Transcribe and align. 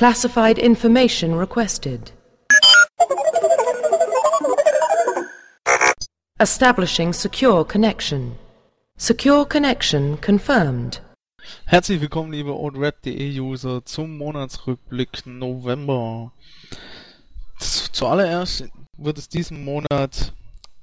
Classified 0.00 0.56
information 0.58 1.34
requested. 1.34 2.12
Establishing 6.40 7.12
secure 7.12 7.66
connection. 7.66 8.38
Secure 8.96 9.44
connection 9.44 10.16
confirmed. 10.22 11.02
Herzlich 11.66 12.00
willkommen, 12.00 12.32
liebe 12.32 12.54
OldRed.de-User, 12.54 13.84
zum 13.84 14.16
Monatsrückblick 14.16 15.26
November. 15.26 16.32
Zuallererst 17.92 18.70
wird 18.96 19.18
es 19.18 19.28
diesen 19.28 19.66
Monat 19.66 20.32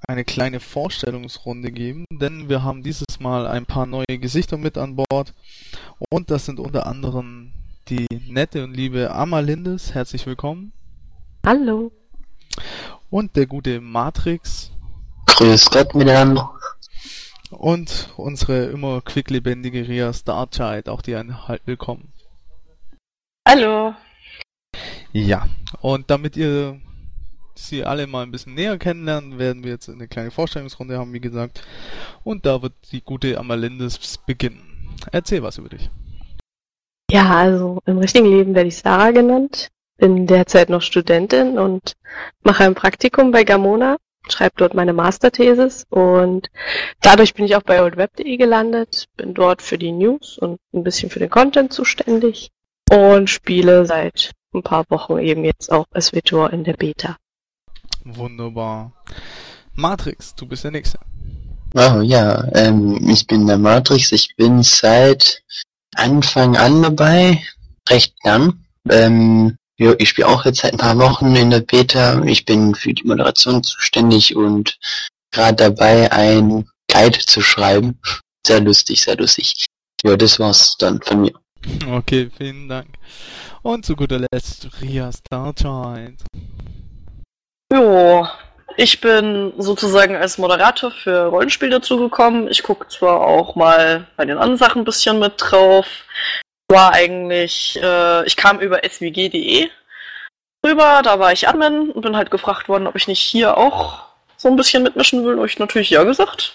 eine 0.06 0.24
kleine 0.24 0.60
Vorstellungsrunde 0.60 1.72
geben, 1.72 2.04
denn 2.12 2.48
wir 2.48 2.62
haben 2.62 2.84
dieses 2.84 3.18
Mal 3.18 3.48
ein 3.48 3.66
paar 3.66 3.86
neue 3.86 4.18
Gesichter 4.20 4.58
mit 4.58 4.78
an 4.78 4.94
Bord 4.94 5.34
und 6.08 6.30
das 6.30 6.46
sind 6.46 6.60
unter 6.60 6.86
anderem 6.86 7.52
die 7.88 8.06
nette 8.26 8.64
und 8.64 8.74
liebe 8.74 9.10
Amalindes. 9.10 9.94
Herzlich 9.94 10.26
willkommen. 10.26 10.72
Hallo. 11.46 11.90
Und 13.08 13.34
der 13.36 13.46
gute 13.46 13.80
Matrix. 13.80 14.72
Grüß 15.26 15.70
Gott 15.70 15.94
miteinander. 15.94 16.50
Und 17.50 18.12
unsere 18.16 18.66
immer 18.66 19.00
quicklebendige 19.00 19.88
Ria 19.88 20.12
Starchild, 20.12 20.88
auch 20.90 21.00
die 21.00 21.16
ein 21.16 21.48
halt 21.48 21.62
willkommen. 21.64 22.12
Hallo. 23.46 23.94
Ja, 25.12 25.48
und 25.80 26.10
damit 26.10 26.36
ihr 26.36 26.78
sie 27.54 27.84
alle 27.84 28.06
mal 28.06 28.22
ein 28.22 28.30
bisschen 28.30 28.54
näher 28.54 28.76
kennenlernen, 28.76 29.38
werden 29.38 29.64
wir 29.64 29.70
jetzt 29.70 29.88
eine 29.88 30.08
kleine 30.08 30.30
Vorstellungsrunde 30.30 30.98
haben, 30.98 31.14
wie 31.14 31.20
gesagt. 31.20 31.66
Und 32.22 32.44
da 32.44 32.60
wird 32.60 32.74
die 32.92 33.00
gute 33.00 33.38
Amalindes 33.38 34.18
beginnen. 34.26 34.62
Erzähl 35.10 35.42
was 35.42 35.56
über 35.56 35.70
dich. 35.70 35.88
Ja, 37.10 37.36
also 37.36 37.80
im 37.86 37.98
richtigen 37.98 38.26
Leben 38.26 38.54
werde 38.54 38.68
ich 38.68 38.78
Sarah 38.78 39.10
genannt. 39.10 39.68
Bin 39.96 40.26
derzeit 40.26 40.68
noch 40.68 40.82
Studentin 40.82 41.58
und 41.58 41.94
mache 42.42 42.64
ein 42.64 42.74
Praktikum 42.74 43.30
bei 43.32 43.44
Gamona 43.44 43.96
schreibe 44.32 44.54
dort 44.56 44.74
meine 44.74 44.92
Masterthesis 44.92 45.86
und 45.90 46.48
dadurch 47.00 47.34
bin 47.34 47.44
ich 47.44 47.56
auch 47.56 47.62
bei 47.62 47.82
oldweb.de 47.82 48.36
gelandet, 48.36 49.06
bin 49.16 49.34
dort 49.34 49.62
für 49.62 49.78
die 49.78 49.92
News 49.92 50.38
und 50.38 50.58
ein 50.72 50.84
bisschen 50.84 51.10
für 51.10 51.18
den 51.18 51.30
Content 51.30 51.72
zuständig 51.72 52.50
und 52.90 53.28
spiele 53.28 53.86
seit 53.86 54.32
ein 54.54 54.62
paar 54.62 54.84
Wochen 54.88 55.18
eben 55.18 55.44
jetzt 55.44 55.70
auch 55.70 55.86
SWTOR 55.98 56.52
in 56.52 56.64
der 56.64 56.74
Beta. 56.74 57.16
Wunderbar. 58.04 58.92
Matrix, 59.74 60.34
du 60.34 60.46
bist 60.46 60.64
der 60.64 60.70
Nächste. 60.70 60.98
Oh 61.74 62.00
ja, 62.00 62.48
ähm, 62.54 63.08
ich 63.08 63.26
bin 63.26 63.46
der 63.46 63.58
Matrix, 63.58 64.12
ich 64.12 64.34
bin 64.36 64.62
seit 64.62 65.42
Anfang 65.98 66.56
an 66.56 66.82
dabei, 66.82 67.42
recht 67.88 68.14
lang. 68.24 68.64
Ähm, 68.88 69.56
ja, 69.78 69.94
ich 69.98 70.08
spiele 70.08 70.28
auch 70.28 70.44
jetzt 70.44 70.60
seit 70.60 70.72
ein 70.72 70.78
paar 70.78 70.98
Wochen 70.98 71.36
in 71.36 71.50
der 71.50 71.60
Beta. 71.60 72.22
Ich 72.24 72.44
bin 72.44 72.74
für 72.74 72.92
die 72.92 73.04
Moderation 73.04 73.62
zuständig 73.62 74.34
und 74.34 74.78
gerade 75.30 75.56
dabei, 75.56 76.10
ein 76.10 76.68
Guide 76.90 77.18
zu 77.18 77.42
schreiben. 77.42 77.98
Sehr 78.46 78.60
lustig, 78.60 79.02
sehr 79.02 79.16
lustig. 79.16 79.66
Ja, 80.04 80.16
das 80.16 80.38
war's 80.38 80.76
dann 80.78 81.00
von 81.02 81.22
mir. 81.22 81.32
Okay, 81.90 82.30
vielen 82.36 82.68
Dank. 82.68 82.88
Und 83.62 83.84
zu 83.84 83.94
guter 83.96 84.20
Letzt 84.32 84.68
Ria 84.80 85.10
Starchild. 85.12 86.22
Jo, 87.72 88.26
ich 88.78 89.00
bin 89.00 89.52
sozusagen 89.58 90.14
als 90.14 90.38
Moderator 90.38 90.92
für 90.92 91.26
Rollenspiel 91.26 91.68
dazugekommen. 91.68 92.48
Ich 92.48 92.62
gucke 92.62 92.86
zwar 92.86 93.22
auch 93.22 93.56
mal 93.56 94.06
bei 94.16 94.24
den 94.24 94.38
anderen 94.38 94.56
Sachen 94.56 94.82
ein 94.82 94.84
bisschen 94.84 95.18
mit 95.18 95.32
drauf, 95.36 95.86
war 96.70 96.92
eigentlich, 96.92 97.76
äh, 97.82 98.24
ich 98.24 98.36
kam 98.36 98.60
über 98.60 98.80
swg.de 98.88 99.68
rüber, 100.64 101.00
da 101.02 101.18
war 101.18 101.32
ich 101.32 101.48
Admin 101.48 101.90
und 101.90 102.02
bin 102.02 102.16
halt 102.16 102.30
gefragt 102.30 102.68
worden, 102.68 102.86
ob 102.86 102.94
ich 102.94 103.08
nicht 103.08 103.20
hier 103.20 103.56
auch 103.56 104.04
so 104.36 104.46
ein 104.46 104.54
bisschen 104.54 104.84
mitmischen 104.84 105.24
will. 105.24 105.40
Und 105.40 105.46
ich 105.46 105.58
natürlich 105.58 105.90
ja 105.90 106.04
gesagt. 106.04 106.54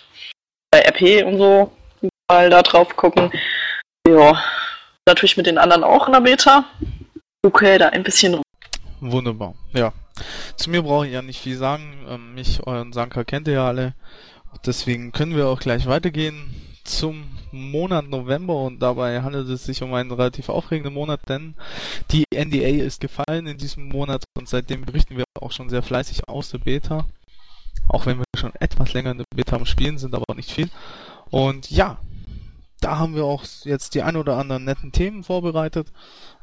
Bei 0.71 0.79
RP 0.79 1.25
und 1.25 1.37
so, 1.37 1.73
mal 2.29 2.49
da 2.49 2.61
drauf 2.61 2.95
gucken. 2.95 3.33
Ja, 4.07 4.41
natürlich 5.05 5.35
mit 5.35 5.45
den 5.45 5.57
anderen 5.57 5.83
auch 5.83 6.07
in 6.07 6.13
der 6.13 6.21
Beta. 6.21 6.63
Okay, 7.45 7.77
da 7.77 7.89
ein 7.89 8.03
bisschen 8.03 8.41
Wunderbar, 9.01 9.55
ja. 9.73 9.91
Zu 10.57 10.69
mir 10.69 10.83
brauche 10.83 11.07
ich 11.07 11.13
ja 11.13 11.21
nicht 11.21 11.41
viel 11.41 11.57
sagen. 11.57 12.05
Ähm, 12.07 12.35
mich, 12.35 12.65
euren 12.65 12.93
Sanka 12.93 13.23
kennt 13.23 13.47
ihr 13.47 13.55
ja 13.55 13.67
alle. 13.67 13.93
Deswegen 14.65 15.11
können 15.11 15.35
wir 15.35 15.47
auch 15.47 15.59
gleich 15.59 15.87
weitergehen 15.87 16.53
zum 16.83 17.25
Monat 17.51 18.09
November 18.09 18.55
und 18.55 18.79
dabei 18.79 19.21
handelt 19.21 19.47
es 19.47 19.63
sich 19.63 19.81
um 19.83 19.93
einen 19.93 20.11
relativ 20.11 20.49
aufregenden 20.49 20.93
Monat, 20.93 21.21
denn 21.29 21.55
die 22.11 22.25
NDA 22.33 22.83
ist 22.83 22.99
gefallen 22.99 23.47
in 23.47 23.57
diesem 23.57 23.87
Monat 23.87 24.25
und 24.37 24.49
seitdem 24.49 24.83
berichten 24.83 25.17
wir 25.17 25.23
auch 25.39 25.51
schon 25.51 25.69
sehr 25.69 25.81
fleißig 25.81 26.27
aus 26.27 26.49
der 26.49 26.57
Beta. 26.57 27.05
Auch 27.87 28.05
wenn 28.05 28.17
wir 28.17 28.25
schon 28.35 28.53
etwas 28.59 28.93
länger 28.93 29.11
in 29.11 29.19
der 29.19 29.25
Beta 29.33 29.55
am 29.55 29.65
Spielen 29.65 29.97
sind, 29.97 30.13
aber 30.13 30.35
nicht 30.35 30.51
viel. 30.51 30.69
Und 31.29 31.69
ja, 31.71 31.99
da 32.83 32.97
haben 32.97 33.15
wir 33.15 33.23
auch 33.23 33.43
jetzt 33.63 33.95
die 33.95 34.01
ein 34.01 34.15
oder 34.17 34.37
anderen 34.37 34.65
netten 34.65 34.91
Themen 34.91 35.23
vorbereitet. 35.23 35.91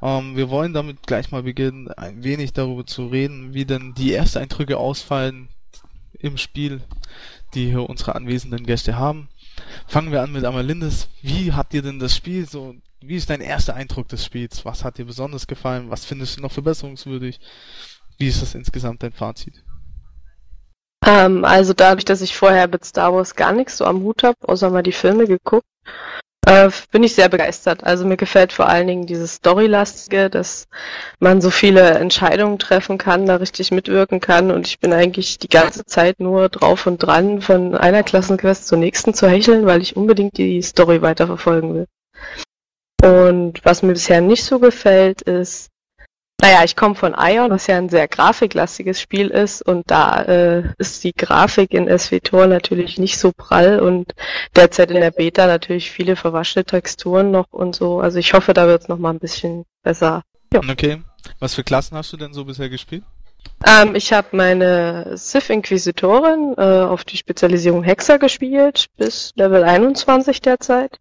Ähm, 0.03 0.37
wir 0.37 0.49
wollen 0.51 0.73
damit 0.73 1.06
gleich 1.06 1.31
mal 1.31 1.43
beginnen, 1.43 1.89
ein 1.89 2.25
wenig 2.25 2.53
darüber 2.53 2.87
zu 2.87 3.06
reden, 3.06 3.53
wie 3.53 3.65
denn 3.65 3.95
die 3.95 4.15
Ersteindrücke 4.15 4.78
ausfallen 4.78 5.49
im 6.19 6.39
Spiel, 6.39 6.83
die 7.55 7.67
hier 7.67 7.89
unsere 7.89 8.15
anwesenden 8.15 8.65
Gäste 8.65 8.97
haben. 8.97 9.28
Fangen 9.87 10.12
wir 10.12 10.23
an 10.23 10.33
mit 10.33 10.45
Amalindes. 10.45 11.09
Wie 11.23 11.53
hat 11.53 11.73
dir 11.73 11.83
denn 11.83 11.99
das 11.99 12.17
Spiel 12.17 12.49
so, 12.49 12.75
wie 13.01 13.17
ist 13.17 13.31
dein 13.31 13.41
erster 13.41 13.75
Eindruck 13.75 14.09
des 14.09 14.25
Spiels? 14.25 14.65
Was 14.65 14.84
hat 14.84 14.99
dir 14.99 15.05
besonders 15.05 15.47
gefallen? 15.47 15.91
Was 15.91 16.05
findest 16.05 16.39
du 16.39 16.43
noch 16.43 16.53
verbesserungswürdig? 16.53 17.41
Wie 18.19 18.28
ist 18.28 18.41
das 18.41 18.55
insgesamt 18.55 19.03
dein 19.03 19.12
Fazit? 19.12 19.62
Ähm, 21.07 21.45
also 21.45 21.72
dadurch, 21.72 22.05
dass 22.05 22.21
ich 22.21 22.37
vorher 22.37 22.69
mit 22.69 22.84
Star 22.84 23.12
Wars 23.12 23.34
gar 23.34 23.53
nichts 23.53 23.78
so 23.78 23.84
am 23.84 24.03
Hut 24.03 24.22
habe, 24.22 24.37
außer 24.43 24.71
mal 24.71 24.83
die 24.83 24.93
Filme 24.93 25.27
geguckt, 25.27 25.67
äh, 26.47 26.71
bin 26.91 27.03
ich 27.03 27.15
sehr 27.15 27.28
begeistert. 27.28 27.84
Also 27.84 28.05
mir 28.06 28.17
gefällt 28.17 28.53
vor 28.53 28.69
allen 28.69 28.87
Dingen 28.87 29.06
dieses 29.06 29.34
Storylastige, 29.34 30.31
dass 30.31 30.69
man 31.19 31.41
so 31.41 31.51
viele 31.51 31.91
Entscheidungen 31.99 32.59
treffen 32.59 32.99
kann, 32.99 33.27
da 33.27 33.37
richtig 33.37 33.71
mitwirken 33.71 34.21
kann 34.21 34.51
und 34.51 34.67
ich 34.67 34.81
bin 34.81 34.93
eigentlich 34.93 35.39
die 35.39 35.49
ganze 35.49 35.84
Zeit 35.84 36.21
nur 36.21 36.49
drauf 36.49 36.87
und 36.87 36.99
dran, 36.99 37.41
von 37.41 37.75
einer 37.75 38.03
Klassenquest 38.03 38.67
zur 38.67 38.78
nächsten 38.78 39.15
zu 39.15 39.28
hecheln, 39.28 39.67
weil 39.67 39.83
ich 39.83 39.97
unbedingt 39.97 40.39
die 40.39 40.62
Story 40.62 41.03
weiterverfolgen 41.03 41.75
will. 41.75 41.87
Und 43.03 43.65
was 43.65 43.83
mir 43.83 43.93
bisher 43.93 44.21
nicht 44.21 44.45
so 44.45 44.59
gefällt, 44.59 45.22
ist, 45.22 45.69
naja, 46.41 46.65
ich 46.65 46.77
komme 46.77 46.95
von 46.95 47.15
Ion, 47.19 47.51
was 47.51 47.67
ja 47.67 47.77
ein 47.77 47.89
sehr 47.89 48.09
grafiklastiges 48.09 49.01
Spiel 49.01 49.28
ist 49.28 49.62
und 49.62 49.91
da 49.91 50.23
äh, 50.23 50.73
ist 50.78 51.05
die 51.05 51.12
Grafik 51.12 51.73
in 51.73 51.87
SWTOR 51.99 52.47
natürlich 52.47 52.99
nicht 52.99 53.19
so 53.19 53.33
prall 53.33 53.81
und 53.81 54.15
derzeit 54.56 54.91
in 54.91 55.01
der 55.01 55.11
Beta 55.11 55.47
natürlich 55.47 55.91
viele 55.91 56.17
verwaschene 56.17 56.65
Texturen 56.65 57.31
noch 57.31 57.47
und 57.51 57.75
so. 57.75 58.01
Also 58.01 58.19
ich 58.19 58.33
hoffe, 58.33 58.55
da 58.55 58.67
wird 58.67 58.83
es 58.83 58.89
nochmal 58.89 59.12
ein 59.12 59.19
bisschen 59.19 59.65
besser. 59.83 60.23
Ja. 60.53 60.61
Okay. 60.69 61.03
Was 61.39 61.55
für 61.55 61.65
Klassen 61.65 61.97
hast 61.97 62.12
du 62.12 62.17
denn 62.17 62.33
so 62.33 62.45
bisher 62.45 62.69
gespielt? 62.69 63.05
Ähm, 63.67 63.95
ich 63.95 64.12
habe 64.12 64.28
meine 64.33 65.17
Sith 65.17 65.51
Inquisitorin 65.51 66.55
äh, 66.56 66.62
auf 66.62 67.05
die 67.05 67.17
Spezialisierung 67.17 67.83
Hexer 67.83 68.19
gespielt, 68.19 68.87
bis 68.97 69.33
Level 69.37 69.65
21 69.65 70.41
derzeit. 70.41 70.99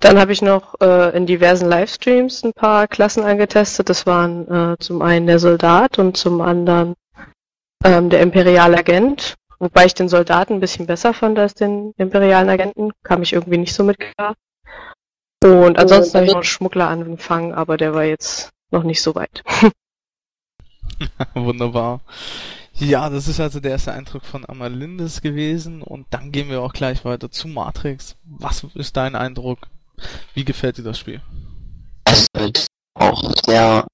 Dann 0.00 0.18
habe 0.18 0.32
ich 0.32 0.42
noch 0.42 0.74
äh, 0.80 1.16
in 1.16 1.26
diversen 1.26 1.68
Livestreams 1.68 2.44
ein 2.44 2.52
paar 2.52 2.88
Klassen 2.88 3.22
angetestet. 3.22 3.88
Das 3.88 4.04
waren 4.04 4.48
äh, 4.48 4.76
zum 4.78 5.00
einen 5.00 5.26
der 5.26 5.38
Soldat 5.38 5.98
und 5.98 6.16
zum 6.16 6.40
anderen 6.40 6.94
ähm, 7.84 8.10
der 8.10 8.20
Imperialagent. 8.20 9.34
Wobei 9.58 9.86
ich 9.86 9.94
den 9.94 10.08
Soldaten 10.08 10.54
ein 10.54 10.60
bisschen 10.60 10.86
besser 10.86 11.14
fand 11.14 11.38
als 11.38 11.54
den 11.54 11.92
imperialen 11.96 12.50
Agenten. 12.50 12.90
Kam 13.04 13.22
ich 13.22 13.32
irgendwie 13.32 13.58
nicht 13.58 13.74
so 13.74 13.84
mit 13.84 13.98
klar. 13.98 14.34
Und 15.42 15.78
ansonsten 15.78 16.16
habe 16.16 16.26
ich 16.26 16.32
noch 16.32 16.38
einen 16.38 16.44
Schmuggler 16.44 16.88
angefangen, 16.88 17.54
aber 17.54 17.76
der 17.76 17.94
war 17.94 18.04
jetzt 18.04 18.50
noch 18.70 18.82
nicht 18.82 19.00
so 19.00 19.14
weit. 19.14 19.44
Wunderbar. 21.34 22.00
Ja, 22.78 23.08
das 23.08 23.26
ist 23.26 23.40
also 23.40 23.58
der 23.60 23.72
erste 23.72 23.92
Eindruck 23.92 24.24
von 24.24 24.46
Amalindes 24.46 25.22
gewesen 25.22 25.82
und 25.82 26.06
dann 26.10 26.30
gehen 26.30 26.50
wir 26.50 26.60
auch 26.60 26.74
gleich 26.74 27.04
weiter 27.04 27.30
zu 27.30 27.48
Matrix. 27.48 28.16
Was 28.24 28.64
ist 28.74 28.96
dein 28.96 29.14
Eindruck? 29.14 29.68
Wie 30.34 30.44
gefällt 30.44 30.76
dir 30.76 30.82
das 30.82 30.98
Spiel? 30.98 31.22
Also 32.04 32.26
auch 32.94 33.32
sehr 33.44 33.86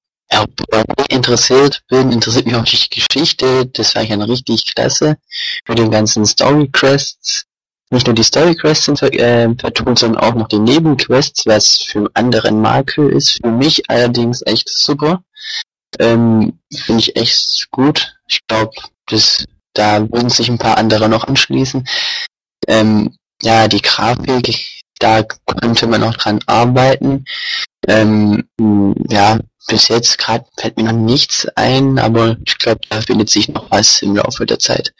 interessiert 1.08 1.82
bin, 1.88 2.10
interessiert 2.10 2.46
mich 2.46 2.54
auch 2.54 2.64
die 2.64 2.88
Geschichte, 2.90 3.66
das 3.66 3.94
war 3.94 4.02
ich 4.02 4.12
eine 4.12 4.28
richtig 4.28 4.74
klasse. 4.74 5.16
Mit 5.68 5.78
den 5.78 5.90
ganzen 5.90 6.24
Story 6.26 6.68
Quests. 6.68 7.44
Nicht 7.90 8.06
nur 8.06 8.14
die 8.14 8.24
Story 8.24 8.54
Quests 8.54 8.86
sind 8.86 9.02
äh, 9.02 9.54
vertont, 9.58 9.98
sondern 9.98 10.22
auch 10.22 10.34
noch 10.34 10.48
die 10.48 10.58
Nebenquests, 10.58 11.46
was 11.46 11.76
für 11.76 12.10
anderen 12.14 12.60
Makel 12.60 13.10
ist. 13.10 13.38
Für 13.42 13.50
mich 13.50 13.82
allerdings 13.88 14.42
echt 14.46 14.68
super. 14.68 15.22
Ähm, 15.98 16.58
Finde 16.72 17.00
ich 17.00 17.16
echt 17.16 17.68
gut. 17.70 18.14
Ich 18.28 18.46
glaube, 18.46 18.72
das 19.06 19.44
da 19.74 20.00
würden 20.10 20.30
sich 20.30 20.48
ein 20.48 20.58
paar 20.58 20.78
andere 20.78 21.08
noch 21.08 21.26
anschließen. 21.26 21.86
Ähm, 22.68 23.16
ja, 23.42 23.68
die 23.68 23.82
Grafik, 23.82 24.82
da 24.98 25.22
könnte 25.22 25.86
man 25.86 26.02
auch 26.02 26.14
dran 26.14 26.40
arbeiten. 26.46 27.24
Ähm, 27.88 28.44
ja, 29.08 29.38
bis 29.66 29.88
jetzt 29.88 30.18
gerade 30.18 30.44
fällt 30.56 30.76
mir 30.76 30.84
noch 30.84 30.92
nichts 30.92 31.46
ein, 31.56 31.98
aber 31.98 32.36
ich 32.44 32.58
glaube, 32.58 32.80
da 32.88 33.00
findet 33.00 33.30
sich 33.30 33.48
noch 33.48 33.70
was 33.70 34.02
im 34.02 34.16
Laufe 34.16 34.46
der 34.46 34.58
Zeit. 34.58 34.92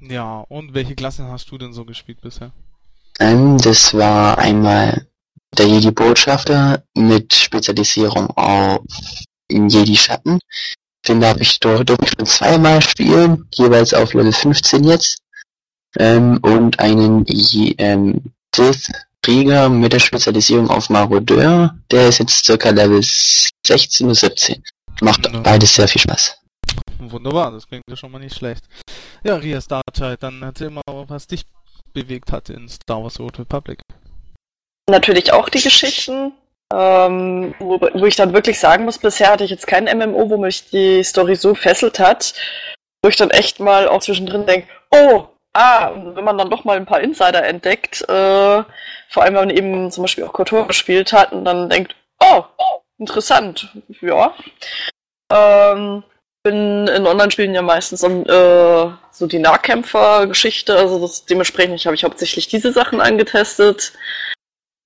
Ja, 0.00 0.40
und 0.48 0.74
welche 0.74 0.96
Klassen 0.96 1.28
hast 1.28 1.50
du 1.50 1.58
denn 1.58 1.72
so 1.72 1.84
gespielt 1.84 2.20
bisher? 2.20 2.52
Ähm, 3.20 3.58
das 3.58 3.94
war 3.94 4.38
einmal 4.38 5.06
der 5.58 5.66
Jedi-Botschafter 5.66 6.82
mit 6.94 7.34
Spezialisierung 7.34 8.30
auf 8.30 8.80
Jedi-Schatten. 9.50 10.38
Den 11.06 11.20
darf 11.20 11.40
ich 11.40 11.58
durch, 11.60 11.84
durch 11.84 12.10
schon 12.16 12.26
zweimal 12.26 12.80
spielen, 12.80 13.48
jeweils 13.54 13.92
auf 13.92 14.14
Level 14.14 14.32
15 14.32 14.84
jetzt. 14.84 15.18
Ähm, 15.98 16.38
und 16.42 16.78
einen 16.78 17.26
ähm, 17.78 18.22
Sith-Krieger 18.54 19.68
mit 19.68 19.92
der 19.92 19.98
Spezialisierung 19.98 20.70
auf 20.70 20.88
Marodeur, 20.88 21.76
der 21.90 22.08
ist 22.08 22.18
jetzt 22.18 22.44
circa 22.46 22.70
Level 22.70 23.02
16 23.02 24.06
oder 24.06 24.14
17. 24.14 24.62
Macht 25.02 25.26
ja. 25.26 25.40
beides 25.40 25.74
sehr 25.74 25.88
viel 25.88 26.00
Spaß. 26.00 26.38
Wunderbar, 26.98 27.50
das 27.50 27.66
klingt 27.66 27.84
ja 27.90 27.96
schon 27.96 28.12
mal 28.12 28.20
nicht 28.20 28.36
schlecht. 28.36 28.64
Ja, 29.24 29.36
Ria 29.36 29.60
Starchild, 29.60 30.22
dann 30.22 30.40
erzähl 30.42 30.70
mal, 30.70 30.82
was 30.86 31.26
dich 31.26 31.44
bewegt 31.92 32.32
hat 32.32 32.48
in 32.48 32.68
Star 32.68 33.02
Wars 33.02 33.20
Old 33.20 33.38
Republic. 33.38 33.82
Natürlich 34.90 35.32
auch 35.32 35.48
die 35.48 35.62
Geschichten, 35.62 36.32
ähm, 36.72 37.54
wo, 37.58 37.80
wo, 37.80 38.06
ich 38.06 38.16
dann 38.16 38.32
wirklich 38.32 38.58
sagen 38.58 38.84
muss, 38.84 38.98
bisher 38.98 39.30
hatte 39.30 39.44
ich 39.44 39.50
jetzt 39.50 39.66
kein 39.66 39.84
MMO, 39.84 40.30
wo 40.30 40.38
mich 40.38 40.70
die 40.70 41.02
Story 41.04 41.36
so 41.36 41.54
fesselt 41.54 41.98
hat, 41.98 42.34
wo 43.02 43.08
ich 43.08 43.16
dann 43.16 43.30
echt 43.30 43.60
mal 43.60 43.88
auch 43.88 44.00
zwischendrin 44.00 44.46
denke, 44.46 44.68
oh, 44.90 45.26
ah, 45.52 45.92
wenn 45.94 46.24
man 46.24 46.38
dann 46.38 46.50
doch 46.50 46.64
mal 46.64 46.76
ein 46.76 46.86
paar 46.86 47.00
Insider 47.00 47.44
entdeckt, 47.44 48.02
äh, 48.08 48.62
vor 49.08 49.22
allem 49.22 49.34
wenn 49.34 49.48
man 49.48 49.50
eben 49.50 49.90
zum 49.90 50.02
Beispiel 50.04 50.24
auch 50.24 50.32
Kotor 50.32 50.66
gespielt 50.66 51.12
hat 51.12 51.32
und 51.32 51.44
dann 51.44 51.68
denkt, 51.68 51.94
oh, 52.20 52.44
interessant, 52.98 53.68
ja. 54.00 54.34
Ähm, 55.30 56.04
bin 56.42 56.88
in 56.88 57.06
Online-Spielen 57.06 57.54
ja 57.54 57.62
meistens 57.62 58.02
um, 58.02 58.24
äh, 58.26 58.90
so 59.12 59.26
die 59.26 59.38
Nahkämpfer-Geschichte, 59.38 60.76
also 60.76 60.98
das, 61.00 61.24
dementsprechend 61.24 61.84
habe 61.84 61.94
ich 61.94 62.04
hauptsächlich 62.04 62.48
diese 62.48 62.72
Sachen 62.72 63.00
angetestet. 63.00 63.92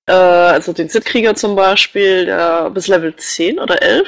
Äh, 0.07 0.13
also 0.13 0.73
den 0.73 0.89
Sith-Krieger 0.89 1.35
zum 1.35 1.55
Beispiel, 1.55 2.25
der 2.25 2.69
bis 2.69 2.87
Level 2.87 3.15
10 3.15 3.59
oder 3.59 3.81
11. 3.81 4.07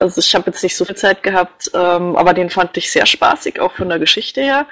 Also 0.00 0.20
ich 0.20 0.34
habe 0.34 0.50
jetzt 0.50 0.62
nicht 0.62 0.76
so 0.76 0.84
viel 0.84 0.96
Zeit 0.96 1.22
gehabt, 1.22 1.70
ähm, 1.74 2.14
aber 2.14 2.32
den 2.32 2.50
fand 2.50 2.76
ich 2.76 2.90
sehr 2.90 3.06
spaßig, 3.06 3.58
auch 3.58 3.72
von 3.72 3.88
der 3.88 3.98
Geschichte 3.98 4.40
her. 4.40 4.66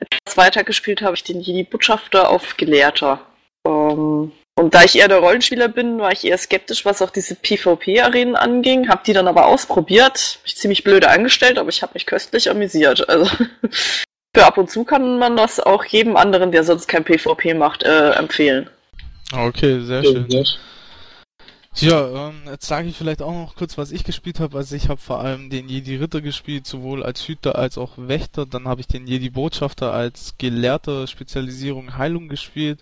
Etwas 0.00 0.36
weiter 0.36 0.64
gespielt 0.64 1.02
habe 1.02 1.14
ich 1.14 1.22
den 1.22 1.40
Jedi-Botschafter 1.40 2.28
auf 2.28 2.56
Gelehrter. 2.56 3.20
Ähm, 3.64 4.32
und 4.58 4.74
da 4.74 4.82
ich 4.82 4.96
eher 4.98 5.08
der 5.08 5.18
Rollenspieler 5.18 5.68
bin, 5.68 5.98
war 5.98 6.12
ich 6.12 6.24
eher 6.24 6.36
skeptisch, 6.36 6.84
was 6.84 7.00
auch 7.00 7.10
diese 7.10 7.36
PvP-Arenen 7.36 8.36
anging, 8.36 8.88
Hab 8.88 9.04
die 9.04 9.12
dann 9.12 9.28
aber 9.28 9.46
ausprobiert, 9.46 10.40
mich 10.42 10.56
ziemlich 10.56 10.84
blöde 10.84 11.08
angestellt, 11.08 11.58
aber 11.58 11.70
ich 11.70 11.82
habe 11.82 11.94
mich 11.94 12.04
köstlich 12.04 12.50
amüsiert. 12.50 13.08
Also 13.08 13.30
für 14.36 14.44
ab 14.44 14.58
und 14.58 14.70
zu 14.70 14.84
kann 14.84 15.18
man 15.18 15.36
das 15.36 15.60
auch 15.60 15.84
jedem 15.84 16.16
anderen, 16.16 16.50
der 16.50 16.64
sonst 16.64 16.88
kein 16.88 17.04
PvP 17.04 17.54
macht, 17.54 17.84
äh, 17.84 18.10
empfehlen. 18.10 18.68
Okay, 19.32 19.80
sehr 19.80 20.04
schön. 20.04 20.26
Ja, 21.76 22.28
ähm, 22.28 22.42
jetzt 22.44 22.66
sage 22.66 22.88
ich 22.88 22.96
vielleicht 22.96 23.22
auch 23.22 23.32
noch 23.32 23.56
kurz, 23.56 23.78
was 23.78 23.92
ich 23.92 24.04
gespielt 24.04 24.40
habe. 24.40 24.58
Also 24.58 24.76
ich 24.76 24.90
habe 24.90 25.00
vor 25.00 25.20
allem 25.20 25.48
den 25.48 25.70
Jedi 25.70 25.96
Ritter 25.96 26.20
gespielt, 26.20 26.66
sowohl 26.66 27.02
als 27.02 27.26
Hüter 27.26 27.56
als 27.56 27.78
auch 27.78 27.92
Wächter. 27.96 28.44
Dann 28.44 28.68
habe 28.68 28.82
ich 28.82 28.88
den 28.88 29.06
Jedi 29.06 29.30
Botschafter 29.30 29.92
als 29.92 30.34
Gelehrter 30.36 31.06
Spezialisierung 31.06 31.96
Heilung 31.96 32.28
gespielt. 32.28 32.80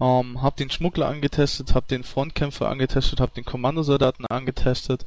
Ähm, 0.00 0.42
habe 0.42 0.56
den 0.56 0.68
Schmuggler 0.70 1.06
angetestet, 1.06 1.74
habe 1.74 1.86
den 1.88 2.02
Frontkämpfer 2.02 2.68
angetestet, 2.68 3.20
habe 3.20 3.32
den 3.36 3.44
Kommandosoldaten 3.44 4.26
angetestet. 4.26 5.06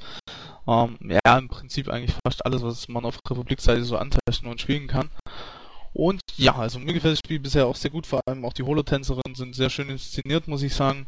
Ähm, 0.66 0.98
ja, 1.01 1.38
im 1.38 1.50
Prinzip 1.50 1.89
eigentlich 1.89 2.16
fast 2.25 2.45
alles, 2.45 2.63
was 2.63 2.88
man 2.88 3.04
auf 3.04 3.19
Republikseite 3.30 3.84
so 3.84 3.98
antesten 3.98 4.48
und 4.48 4.62
spielen 4.62 4.88
kann. 4.88 5.10
Und 5.94 6.22
ja, 6.36 6.56
also 6.56 6.80
mir 6.80 6.94
gefällt 6.94 7.13
das 7.13 7.19
Spiel 7.19 7.39
bisher 7.39 7.68
auch 7.68 7.75
sehr 7.75 7.92
gut, 7.92 8.06
vor 8.06 8.22
allem 8.25 8.45
auch 8.45 8.54
die 8.54 8.63
Holotänzerinnen 8.63 9.36
sind 9.36 9.56
sehr 9.56 9.69
schön 9.69 9.89
inszeniert, 9.89 10.48
muss 10.48 10.62
ich 10.62 10.75
sagen. 10.75 11.07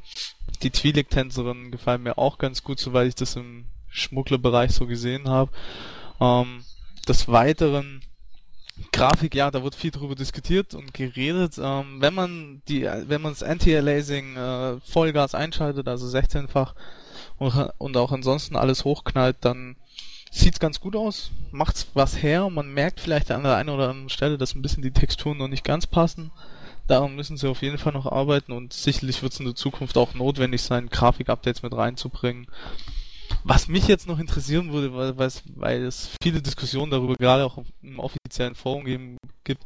Die 0.64 0.72
Twi'lek-Tänzerinnen 0.72 1.72
gefallen 1.72 2.04
mir 2.04 2.18
auch 2.18 2.38
ganz 2.38 2.64
gut, 2.64 2.80
soweit 2.80 3.08
ich 3.08 3.16
das 3.16 3.36
im 3.36 3.66
Schmugglerbereich 3.90 4.72
so 4.72 4.88
gesehen 4.88 5.30
habe. 5.30 5.52
Ähm, 6.20 6.64
des 7.08 7.28
Weiteren 7.28 8.02
Grafik, 8.92 9.36
ja, 9.36 9.52
da 9.52 9.64
wird 9.64 9.76
viel 9.76 9.92
drüber 9.92 10.16
diskutiert 10.16 10.74
und 10.74 10.94
geredet. 10.94 11.60
Ähm, 11.62 11.98
wenn 12.00 12.14
man 12.14 12.62
die, 12.68 12.84
wenn 12.84 13.22
man 13.22 13.34
das 13.34 13.44
Anti-Aliasing 13.44 14.38
äh, 14.38 14.80
Vollgas 14.82 15.36
einschaltet, 15.36 15.88
also 15.88 16.08
16-fach 16.08 16.76
und, 17.38 17.54
und 17.78 17.98
auch 17.98 18.12
ansonsten 18.12 18.56
alles 18.56 18.86
hochknallt, 18.86 19.38
dann 19.42 19.76
sieht 20.32 20.60
ganz 20.60 20.80
gut 20.80 20.96
aus, 20.96 21.32
macht 21.52 21.88
was 21.94 22.22
her. 22.22 22.50
Man 22.50 22.74
merkt 22.74 23.00
vielleicht 23.00 23.32
an 23.32 23.44
der 23.44 23.56
einen 23.56 23.70
oder 23.70 23.90
anderen 23.90 24.10
Stelle, 24.10 24.38
dass 24.38 24.56
ein 24.56 24.62
bisschen 24.62 24.84
die 24.84 24.92
Texturen 24.92 25.38
noch 25.38 25.48
nicht 25.48 25.64
ganz 25.64 25.88
passen. 25.88 26.32
Daran 26.88 27.16
müssen 27.16 27.38
sie 27.38 27.48
auf 27.48 27.62
jeden 27.62 27.78
Fall 27.78 27.94
noch 27.94 28.12
arbeiten 28.12 28.52
und 28.52 28.74
sicherlich 28.74 29.22
wird 29.22 29.34
es 29.34 29.40
in 29.40 29.46
der 29.46 29.56
Zukunft 29.56 29.98
auch 29.98 30.16
notwendig 30.16 30.64
sein, 30.64 30.90
Grafik-Updates 30.90 31.62
mit 31.62 31.74
reinzubringen. 31.74 32.48
Was 33.44 33.68
mich 33.68 33.88
jetzt 33.88 34.08
noch 34.08 34.20
interessieren 34.20 34.72
würde, 34.72 34.94
weil, 34.94 35.18
weil 35.56 35.84
es 35.84 36.10
viele 36.22 36.42
Diskussionen 36.42 36.92
darüber 36.92 37.16
gerade 37.16 37.46
auch 37.46 37.64
im 37.82 38.00
offiziellen 38.00 38.56
Forum 38.56 38.86
geben, 38.86 39.18
gibt, 39.44 39.64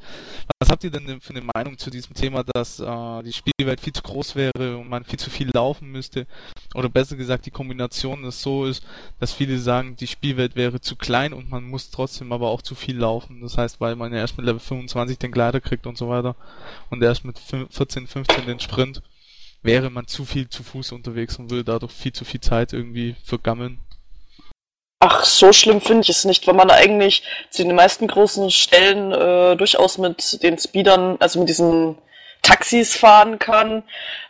was 0.60 0.70
habt 0.70 0.84
ihr 0.84 0.92
denn 0.92 1.20
für 1.20 1.36
eine 1.36 1.46
Meinung 1.54 1.78
zu 1.78 1.90
diesem 1.90 2.14
Thema, 2.14 2.44
dass 2.44 2.80
äh, 2.80 3.24
die 3.24 3.34
Spielwelt 3.34 3.82
viel 3.82 3.94
zu 3.94 4.02
groß 4.02 4.36
wäre 4.36 4.78
und 4.78 4.90
man 4.90 5.04
viel 5.04 5.20
zu 5.20 5.30
viel 5.30 5.50
laufen 5.54 5.92
müsste? 5.92 6.26
Oder 6.74 6.90
besser 6.90 7.16
gesagt, 7.16 7.46
die 7.46 7.52
Kombination 7.52 8.24
ist 8.24 8.42
so 8.42 8.66
ist, 8.66 8.86
dass 9.20 9.34
viele 9.34 9.60
sagen, 9.60 9.96
die 9.96 10.08
Spielwelt 10.08 10.56
wäre 10.56 10.80
zu 10.80 10.96
klein 10.96 11.34
und 11.34 11.50
man 11.50 11.64
muss 11.64 11.92
trotzdem 11.92 12.32
aber 12.32 12.50
auch 12.50 12.62
zu 12.62 12.76
viel 12.76 12.98
laufen. 12.98 13.42
Das 13.42 13.58
heißt, 13.58 13.82
weil 13.82 13.96
man 13.96 14.14
ja 14.14 14.20
erst 14.20 14.38
mit 14.38 14.46
Level 14.46 14.60
25 14.60 15.18
den 15.18 15.32
Gleiter 15.32 15.62
kriegt 15.62 15.86
und 15.86 15.98
so 15.98 16.10
weiter 16.10 16.36
und 16.90 17.04
erst 17.04 17.26
mit 17.26 17.38
14, 17.38 18.08
15 18.08 18.46
den 18.46 18.60
Sprint 18.60 19.02
wäre 19.64 19.90
man 19.90 20.08
zu 20.08 20.26
viel 20.26 20.50
zu 20.50 20.64
Fuß 20.64 20.92
unterwegs 20.92 21.38
und 21.38 21.50
würde 21.50 21.64
dadurch 21.64 21.92
viel 21.92 22.14
zu 22.14 22.26
viel 22.26 22.42
Zeit 22.42 22.74
irgendwie 22.74 23.16
vergammeln. 23.24 23.80
Ach, 25.00 25.26
so 25.26 25.52
schlimm 25.52 25.82
finde 25.82 26.04
ich 26.04 26.10
es 26.10 26.24
nicht, 26.24 26.48
weil 26.48 26.54
man 26.54 26.70
eigentlich 26.70 27.24
zu 27.50 27.64
den 27.64 27.76
meisten 27.76 28.08
großen 28.08 28.50
Stellen 28.52 29.12
äh, 29.12 29.58
durchaus 29.58 29.98
mit 29.98 30.42
den 30.44 30.58
Speedern, 30.58 31.18
also 31.20 31.40
mit 31.40 31.50
diesen 31.50 31.98
Taxis 32.42 32.96
fahren 32.96 33.38
kann. 33.40 33.84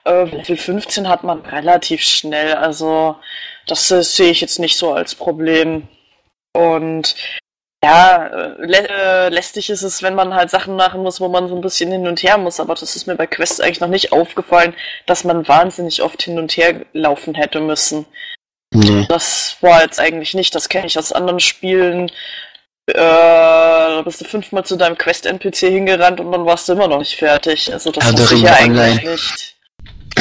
Äh, 0.04 0.24
Level 0.24 0.58
15 0.58 1.08
hat 1.08 1.24
man 1.24 1.42
relativ 1.42 2.02
schnell, 2.02 2.56
also 2.56 3.18
das 3.68 3.92
äh, 3.92 4.02
sehe 4.02 4.32
ich 4.32 4.42
jetzt 4.42 4.60
nicht 4.60 4.76
so 4.76 4.94
als 4.94 5.14
Problem. 5.14 5.88
Und 6.54 7.16
ja, 7.84 8.28
äh, 8.28 8.66
lä 8.66 8.78
äh, 8.78 9.30
lästig 9.30 9.70
ist 9.70 9.84
es, 9.84 10.02
wenn 10.02 10.16
man 10.16 10.34
halt 10.34 10.50
Sachen 10.50 10.78
machen 10.78 11.04
muss, 11.04 11.20
wo 11.20 11.28
man 11.28 11.50
so 11.50 11.56
ein 11.56 11.62
bisschen 11.62 11.92
hin 11.92 12.08
und 12.08 12.24
her 12.24 12.38
muss, 12.38 12.62
aber 12.62 12.76
das 12.76 12.96
ist 12.96 13.08
mir 13.08 13.16
bei 13.16 13.28
Quest 13.28 13.62
eigentlich 13.62 13.82
noch 13.82 13.90
nicht 13.90 14.14
aufgefallen, 14.14 14.74
dass 15.06 15.26
man 15.26 15.48
wahnsinnig 15.50 16.02
oft 16.02 16.24
hin 16.24 16.40
und 16.40 16.56
her 16.56 16.86
laufen 16.94 17.36
hätte 17.36 17.60
müssen. 17.60 18.06
Nee. 18.74 19.06
Das 19.10 19.58
war 19.60 19.82
jetzt 19.82 20.00
eigentlich 20.00 20.34
nicht, 20.34 20.56
das 20.56 20.70
kenne 20.70 20.88
ich 20.88 20.98
aus 20.98 21.12
anderen 21.12 21.42
Spielen. 21.42 22.10
Äh, 22.88 22.94
da 22.96 24.02
bist 24.04 24.22
du 24.22 24.26
fünfmal 24.26 24.64
zu 24.64 24.78
deinem 24.78 24.98
Quest-NPC 24.98 25.58
hingerannt 25.58 26.22
und 26.22 26.32
dann 26.32 26.46
warst 26.46 26.70
du 26.70 26.74
immer 26.74 26.88
noch 26.88 27.00
nicht 27.00 27.18
fertig. 27.18 27.72
Also 27.72 27.92
das 27.92 28.12
ja, 28.12 28.24
ist 28.24 28.32
ja 28.32 28.54
eigentlich 28.54 29.04
nicht. 29.04 29.56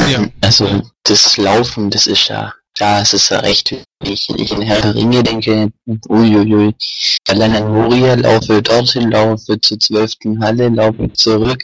Ja. 0.09 0.25
Also 0.41 0.81
das 1.03 1.37
Laufen, 1.37 1.89
das 1.89 2.07
ist 2.07 2.27
ja 2.27 2.53
es 2.79 3.13
ist 3.13 3.29
ja 3.29 3.39
recht, 3.39 3.71
wenn 3.71 4.11
ich, 4.11 4.29
ich 4.29 4.51
in 4.51 4.61
Herr 4.61 4.81
der 4.81 4.95
Ringe 4.95 5.23
denke, 5.23 5.71
uiuiui, 6.09 6.75
allein 7.27 7.55
an 7.55 7.71
Moria 7.71 8.15
laufe 8.15 8.61
dorthin, 8.61 9.11
laufe 9.11 9.59
zur 9.61 9.79
zwölften 9.79 10.43
Halle, 10.43 10.69
laufe 10.69 11.11
zurück, 11.13 11.63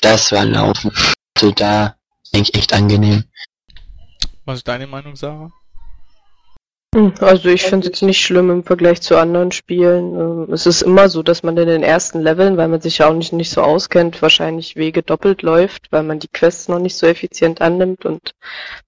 das 0.00 0.32
war 0.32 0.44
Laufen. 0.44 0.90
Also 1.36 1.52
da 1.52 1.96
denke 2.32 2.50
ich 2.50 2.58
echt 2.58 2.72
angenehm. 2.72 3.24
Was 4.44 4.58
ist 4.58 4.68
deine 4.68 4.86
Meinung, 4.86 5.14
Sarah? 5.16 5.52
Hm, 6.94 7.12
also 7.20 7.50
ich 7.50 7.64
finde 7.64 7.86
es 7.86 7.92
jetzt 7.92 8.02
nicht 8.02 8.20
schlimm 8.20 8.48
im 8.50 8.64
Vergleich 8.64 9.02
zu 9.02 9.18
anderen 9.18 9.52
Spielen. 9.52 10.14
Ähm, 10.14 10.52
es 10.54 10.64
ist 10.64 10.80
immer 10.80 11.10
so, 11.10 11.22
dass 11.22 11.42
man 11.42 11.56
in 11.58 11.68
den 11.68 11.82
ersten 11.82 12.20
Leveln, 12.20 12.56
weil 12.56 12.68
man 12.68 12.80
sich 12.80 12.98
ja 12.98 13.08
auch 13.08 13.14
nicht, 13.14 13.34
nicht 13.34 13.50
so 13.50 13.60
auskennt, 13.60 14.22
wahrscheinlich 14.22 14.74
Wege 14.74 15.02
doppelt 15.02 15.42
läuft, 15.42 15.92
weil 15.92 16.02
man 16.02 16.18
die 16.18 16.28
Quests 16.28 16.68
noch 16.68 16.78
nicht 16.78 16.96
so 16.96 17.06
effizient 17.06 17.60
annimmt 17.60 18.06
und 18.06 18.32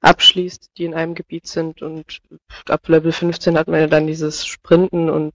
abschließt, 0.01 0.71
die 0.79 0.85
in 0.85 0.95
einem 0.95 1.15
Gebiet 1.15 1.47
sind. 1.47 1.83
Und 1.83 2.21
ab 2.69 2.89
Level 2.89 3.13
15 3.13 3.59
hat 3.59 3.69
man 3.69 3.81
ja 3.81 3.87
dann 3.87 4.07
dieses 4.07 4.47
Sprinten 4.47 5.11
und 5.11 5.35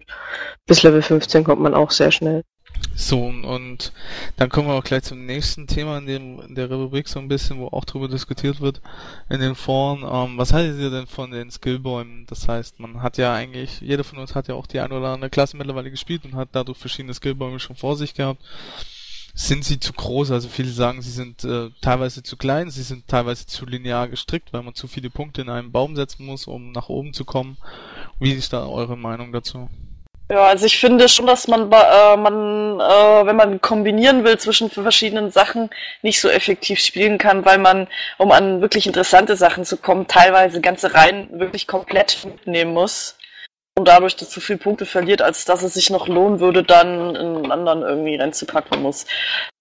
bis 0.66 0.82
Level 0.82 1.04
15 1.04 1.44
kommt 1.44 1.62
man 1.62 1.76
auch 1.76 1.92
sehr 1.92 2.12
schnell. 2.12 2.44
So, 2.98 3.26
und 3.26 3.92
dann 4.38 4.50
kommen 4.50 4.70
wir 4.70 4.76
auch 4.76 4.84
gleich 4.84 5.04
zum 5.04 5.26
nächsten 5.26 5.68
Thema 5.68 5.98
in, 5.98 6.06
dem, 6.06 6.40
in 6.40 6.56
der 6.56 6.70
Republik 6.70 7.10
so 7.10 7.20
ein 7.20 7.28
bisschen, 7.28 7.60
wo 7.60 7.68
auch 7.68 7.84
drüber 7.84 8.08
diskutiert 8.08 8.62
wird 8.62 8.82
in 9.30 9.42
den 9.42 9.56
Foren. 9.56 10.04
Ähm, 10.04 10.38
was 10.38 10.54
haltet 10.54 10.80
ihr 10.80 10.90
denn 10.90 11.06
von 11.06 11.30
den 11.32 11.52
Skillbäumen? 11.52 12.26
Das 12.28 12.48
heißt, 12.48 12.80
man 12.80 13.02
hat 13.02 13.18
ja 13.18 13.34
eigentlich, 13.34 13.82
jeder 13.82 14.06
von 14.06 14.20
uns 14.20 14.34
hat 14.34 14.48
ja 14.48 14.56
auch 14.56 14.66
die 14.66 14.80
eine 14.80 14.96
oder 14.96 15.10
andere 15.10 15.30
Klasse 15.30 15.58
mittlerweile 15.58 15.92
gespielt 15.92 16.24
und 16.24 16.36
hat 16.36 16.50
dadurch 16.54 16.78
verschiedene 16.78 17.14
Skillbäume 17.14 17.60
schon 17.60 17.76
vor 17.76 17.98
sich 17.98 18.14
gehabt. 18.14 18.42
sind 19.34 19.66
sie 19.66 19.80
zu 19.80 19.92
groß? 19.92 20.32
Also 20.32 20.48
viele 20.48 20.70
sagen, 20.72 21.02
sie 21.02 21.12
sind 21.12 21.44
äh, 21.44 21.70
teilweise 21.82 22.24
zu 22.24 22.38
klein, 22.38 22.70
sie 22.72 22.84
sind 22.84 23.08
teilweise 23.08 23.46
zu 23.46 23.66
linear 23.66 24.08
gestrickt, 24.08 24.54
weil 24.54 24.64
man 24.64 24.74
zu 24.74 24.88
viele 24.88 25.10
Punkte 25.10 25.42
in 25.42 25.50
einen 25.50 25.74
Baum 25.74 25.98
setzen 25.98 26.26
muss, 26.26 26.48
um 26.48 26.72
nach 26.72 26.88
oben 26.88 27.14
zu 27.14 27.26
kommen. 27.26 27.58
Wie 28.20 28.32
ist 28.32 28.54
da 28.54 28.66
eure 28.66 28.98
Meinung 28.98 29.34
dazu? 29.34 29.70
Ja, 30.30 30.48
also 30.48 30.66
ich 30.66 30.80
finde 30.80 31.08
schon, 31.08 31.28
dass 31.28 31.48
man, 31.48 31.72
äh, 31.72 32.18
man 32.18 32.80
äh, 32.80 33.26
wenn 33.28 33.36
man 33.36 33.62
kombinieren 33.62 34.24
will 34.24 34.40
zwischen 34.40 34.72
verschiedenen 34.72 35.30
Sachen, 35.30 35.70
nicht 36.02 36.20
so 36.20 36.30
effektiv 36.30 36.80
spielen 36.80 37.20
kann, 37.20 37.46
weil 37.46 37.60
man, 37.60 37.88
um 38.18 38.32
an 38.32 38.60
wirklich 38.60 38.88
interessante 38.88 39.36
Sachen 39.36 39.66
zu 39.66 39.78
kommen, 39.78 40.08
teilweise 40.08 40.62
ganze 40.62 40.96
Reihen 40.96 41.40
wirklich 41.40 41.68
komplett 41.68 42.26
mitnehmen 42.26 42.74
muss 42.74 43.18
und 43.78 43.88
dadurch 43.88 44.18
zu 44.18 44.42
viel 44.42 44.58
Punkte 44.58 44.88
verliert, 44.88 45.22
als 45.22 45.46
dass 45.46 45.62
es 45.62 45.76
sich 45.76 45.92
noch 45.92 46.08
lohnen 46.08 46.40
würde, 46.40 46.64
dann 46.64 47.16
in 47.16 47.36
einen 47.38 47.52
anderen 47.52 47.84
irgendwie 47.84 48.16
reinzupacken 48.16 48.82
muss 48.82 49.06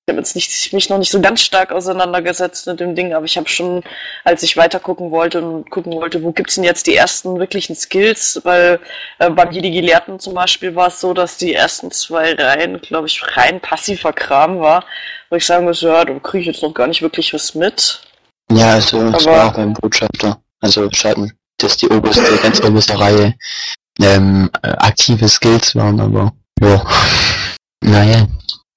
ich 0.06 0.12
habe 0.12 0.20
jetzt 0.20 0.34
nicht, 0.34 0.72
mich 0.74 0.90
noch 0.90 0.98
nicht 0.98 1.10
so 1.10 1.18
ganz 1.18 1.40
stark 1.40 1.72
auseinandergesetzt 1.72 2.66
mit 2.66 2.78
dem 2.78 2.94
Ding, 2.94 3.14
aber 3.14 3.24
ich 3.24 3.38
habe 3.38 3.48
schon, 3.48 3.82
als 4.22 4.42
ich 4.42 4.54
weiter 4.54 4.78
gucken 4.78 5.10
wollte 5.10 5.40
und 5.40 5.70
gucken 5.70 5.94
wollte, 5.94 6.22
wo 6.22 6.30
gibt's 6.30 6.56
denn 6.56 6.64
jetzt 6.64 6.86
die 6.86 6.94
ersten 6.94 7.38
wirklichen 7.38 7.74
Skills, 7.74 8.38
weil 8.44 8.80
äh, 9.18 9.30
beim 9.30 9.50
Jedi 9.50 9.70
Gelehrten 9.70 10.20
zum 10.20 10.34
Beispiel 10.34 10.74
war 10.74 10.88
es 10.88 11.00
so, 11.00 11.14
dass 11.14 11.38
die 11.38 11.54
ersten 11.54 11.90
zwei 11.90 12.34
Reihen, 12.34 12.82
glaube 12.82 13.06
ich, 13.06 13.22
rein 13.34 13.60
passiver 13.60 14.12
Kram 14.12 14.60
war, 14.60 14.84
wo 15.30 15.36
ich 15.36 15.46
sagen 15.46 15.64
muss, 15.64 15.80
ja, 15.80 16.04
da 16.04 16.12
kriege 16.18 16.42
ich 16.42 16.46
jetzt 16.48 16.62
noch 16.62 16.74
gar 16.74 16.86
nicht 16.86 17.00
wirklich 17.00 17.32
was 17.32 17.54
mit. 17.54 18.02
Ja, 18.52 18.74
also 18.74 19.10
das 19.10 19.24
war 19.24 19.46
auch 19.46 19.54
beim 19.54 19.72
Botschafter, 19.72 20.38
also 20.60 20.86
Schatten, 20.92 21.32
dass 21.56 21.78
die 21.78 21.88
oberste, 21.88 22.36
ganz 22.42 22.62
oberste 22.62 23.00
Reihe 23.00 23.34
ähm, 24.02 24.50
äh, 24.62 24.68
aktive 24.68 25.30
Skills 25.30 25.74
waren, 25.74 25.98
aber 25.98 26.30
ja, 26.60 26.84
naja 27.80 28.26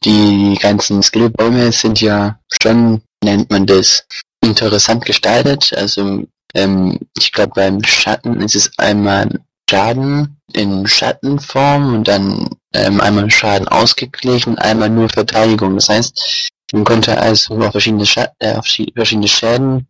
die 0.04 0.58
ganzen 0.62 1.02
Skillbäume 1.02 1.72
sind 1.72 2.02
ja 2.02 2.40
schon, 2.62 3.02
nennt 3.24 3.50
man 3.50 3.66
das, 3.66 4.06
interessant 4.42 5.06
gestaltet. 5.06 5.74
Also 5.76 6.24
ähm, 6.54 7.00
ich 7.18 7.32
glaube 7.32 7.54
beim 7.56 7.84
Schatten 7.84 8.42
ist 8.42 8.56
es 8.56 8.72
einmal 8.78 9.40
Schaden 9.70 10.38
in 10.54 10.88
Schattenform 10.88 11.96
und 11.96 12.08
dann 12.08 12.50
ähm, 12.74 13.02
einmal 13.02 13.30
Schaden 13.30 13.68
ausgeglichen 13.68 14.58
einmal 14.58 14.90
nur 14.90 15.10
Verteidigung. 15.10 15.76
Das 15.76 15.90
heißt, 15.90 16.50
man 16.74 16.84
konnte 16.84 17.18
also 17.18 17.56
auf 17.58 17.72
verschiedene, 17.72 18.06
Scha 18.06 18.28
äh, 18.40 18.56
auf 18.56 18.66
verschiedene 18.66 19.28
Schäden 19.28 19.88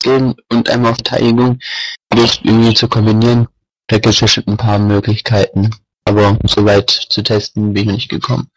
skillen 0.00 0.34
und 0.50 0.68
einmal 0.68 0.92
auf 0.92 0.96
Verteidigung. 0.96 1.58
Das 2.10 2.40
irgendwie 2.42 2.74
zu 2.74 2.88
kombinieren, 2.88 3.48
da 3.86 3.98
gibt 3.98 4.14
es 4.14 4.20
bestimmt 4.20 4.48
ein 4.48 4.56
paar 4.56 4.78
Möglichkeiten. 4.78 5.70
Aber 6.04 6.36
soweit 6.46 6.90
zu 6.90 7.22
testen 7.22 7.72
bin 7.72 7.82
ich 7.82 7.86
noch 7.86 7.94
nicht 7.94 8.08
gekommen. 8.08 8.48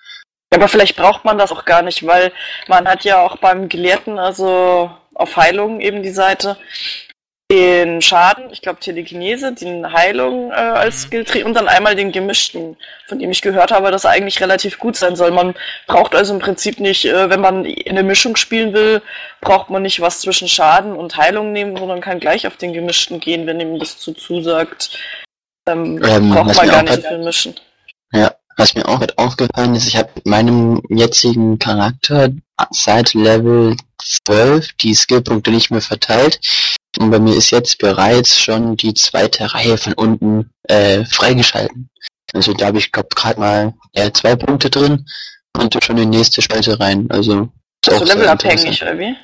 Aber 0.51 0.67
vielleicht 0.67 0.95
braucht 0.95 1.25
man 1.25 1.37
das 1.37 1.51
auch 1.51 1.65
gar 1.65 1.81
nicht, 1.81 2.05
weil 2.05 2.31
man 2.67 2.87
hat 2.87 3.03
ja 3.03 3.21
auch 3.21 3.37
beim 3.37 3.67
Gelehrten, 3.67 4.19
also 4.19 4.91
auf 5.13 5.35
Heilung 5.37 5.81
eben 5.81 6.03
die 6.03 6.11
Seite, 6.11 6.57
den 7.51 8.01
Schaden, 8.01 8.49
ich 8.51 8.61
glaube 8.63 8.79
Telekinese, 8.79 9.53
den 9.53 9.93
Heilung 9.93 10.51
äh, 10.51 10.55
als 10.55 11.03
mhm. 11.03 11.07
Skilltree 11.07 11.43
und 11.43 11.53
dann 11.53 11.67
einmal 11.67 11.95
den 11.95 12.11
gemischten, 12.11 12.75
von 13.07 13.19
dem 13.19 13.29
ich 13.29 13.43
gehört 13.43 13.71
habe, 13.71 13.91
dass 13.91 14.03
er 14.03 14.11
eigentlich 14.11 14.41
relativ 14.41 14.79
gut 14.79 14.95
sein 14.95 15.15
soll. 15.15 15.29
Man 15.29 15.53
braucht 15.85 16.15
also 16.15 16.33
im 16.33 16.39
Prinzip 16.39 16.79
nicht, 16.79 17.05
äh, 17.05 17.29
wenn 17.29 17.41
man 17.41 17.65
in 17.65 17.91
eine 17.91 18.03
Mischung 18.03 18.35
spielen 18.35 18.73
will, 18.73 19.03
braucht 19.41 19.69
man 19.69 19.83
nicht 19.83 20.01
was 20.01 20.21
zwischen 20.21 20.47
Schaden 20.47 20.95
und 20.95 21.17
Heilung 21.17 21.51
nehmen, 21.51 21.77
sondern 21.77 22.01
kann 22.01 22.19
gleich 22.19 22.47
auf 22.47 22.57
den 22.57 22.73
gemischten 22.73 23.19
gehen, 23.19 23.45
wenn 23.45 23.59
ihm 23.59 23.77
das 23.77 23.99
zu 23.99 24.13
zusagt. 24.13 24.97
Ähm, 25.67 26.01
ähm, 26.03 26.31
braucht 26.31 26.55
man 26.55 26.67
gar 26.67 26.83
nicht 26.83 27.05
viel 27.05 27.19
mischen. 27.19 27.59
Ja, 28.11 28.33
was 28.57 28.75
mir 28.75 28.87
auch 28.87 28.99
halt 28.99 29.17
aufgefallen 29.17 29.75
ist, 29.75 29.87
ich 29.87 29.97
habe 29.97 30.09
mit 30.15 30.25
meinem 30.25 30.81
jetzigen 30.89 31.59
Charakter 31.59 32.29
seit 32.71 33.13
Level 33.13 33.75
12 34.01 34.73
die 34.73 34.95
Skillpunkte 34.95 35.51
nicht 35.51 35.71
mehr 35.71 35.81
verteilt. 35.81 36.39
Und 36.97 37.11
bei 37.11 37.19
mir 37.19 37.35
ist 37.35 37.51
jetzt 37.51 37.77
bereits 37.79 38.39
schon 38.39 38.77
die 38.77 38.93
zweite 38.93 39.53
Reihe 39.53 39.77
von 39.77 39.93
unten 39.93 40.51
äh, 40.63 41.03
freigeschalten. 41.05 41.89
Also 42.33 42.53
da 42.53 42.67
habe 42.67 42.77
ich 42.77 42.91
gerade 42.91 43.39
mal 43.39 43.73
äh, 43.93 44.11
zwei 44.11 44.35
Punkte 44.35 44.69
drin 44.69 45.05
und 45.57 45.77
schon 45.83 45.97
die 45.97 46.05
nächste 46.05 46.41
Spalte 46.41 46.79
rein. 46.79 47.07
Also 47.09 47.49
ist 47.85 47.93
auch 47.93 47.99
so 47.99 48.05
levelabhängig 48.05 48.81
oder 48.81 48.97
wie? 48.97 49.15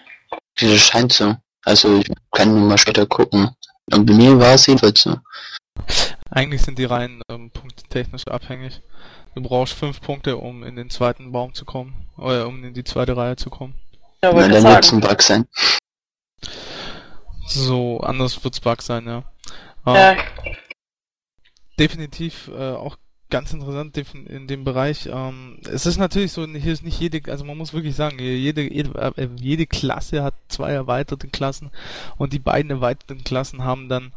Das 0.60 0.80
scheint 0.80 1.14
so. 1.14 1.36
Also 1.64 2.00
ich 2.00 2.12
kann 2.32 2.54
nur 2.54 2.68
mal 2.68 2.78
später 2.78 3.06
gucken. 3.06 3.50
Und 3.92 4.06
bei 4.06 4.14
mir 4.14 4.40
war 4.40 4.54
es 4.56 4.66
jedenfalls 4.66 5.02
so. 5.02 5.18
Eigentlich 6.30 6.62
sind 6.62 6.78
die 6.78 6.86
Reihen 6.86 7.22
ähm, 7.30 7.52
punktetechnisch 7.52 8.28
abhängig. 8.28 8.82
Du 9.34 9.42
brauchst 9.42 9.74
fünf 9.74 10.02
Punkte, 10.02 10.38
um 10.38 10.64
in 10.64 10.76
den 10.76 10.90
zweiten 10.90 11.32
Baum 11.32 11.54
zu 11.54 11.66
kommen. 11.66 12.10
Oder 12.18 12.48
um 12.48 12.64
in 12.64 12.74
die 12.74 12.84
zweite 12.84 13.16
Reihe 13.16 13.36
zu 13.36 13.50
kommen. 13.50 13.76
Ja, 14.24 14.34
wollte 14.34 14.50
dann 14.50 14.64
wird 14.64 14.84
es 14.84 14.92
ein 14.92 15.00
Bug 15.00 15.22
sein. 15.22 15.48
So, 17.48 18.00
anders 18.02 18.44
wird's 18.44 18.60
Bug 18.60 18.82
sein, 18.82 19.06
ja. 19.08 19.24
ja. 19.86 20.12
Ähm, 20.12 20.20
definitiv 21.80 22.50
äh, 22.50 22.72
auch 22.72 22.98
ganz 23.32 23.54
interessant 23.54 23.98
in 23.98 24.46
dem 24.46 24.64
Bereich. 24.64 25.10
Ähm, 25.12 25.58
es 25.68 25.88
ist 25.88 25.98
natürlich 25.98 26.32
so, 26.34 26.46
hier 26.46 26.74
ist 26.74 26.84
nicht 26.84 27.00
jede, 27.00 27.32
also 27.32 27.44
man 27.46 27.58
muss 27.58 27.74
wirklich 27.74 27.96
sagen, 27.96 28.20
jede, 28.20 28.62
jede, 28.62 28.94
äh, 29.18 29.30
jede 29.38 29.66
Klasse 29.66 30.22
hat 30.22 30.36
zwei 30.50 30.72
erweiterte 30.72 31.28
Klassen 31.30 31.72
und 32.18 32.34
die 32.34 32.40
beiden 32.40 32.70
erweiterten 32.70 33.24
Klassen 33.24 33.64
haben 33.64 33.90
dann 33.90 34.12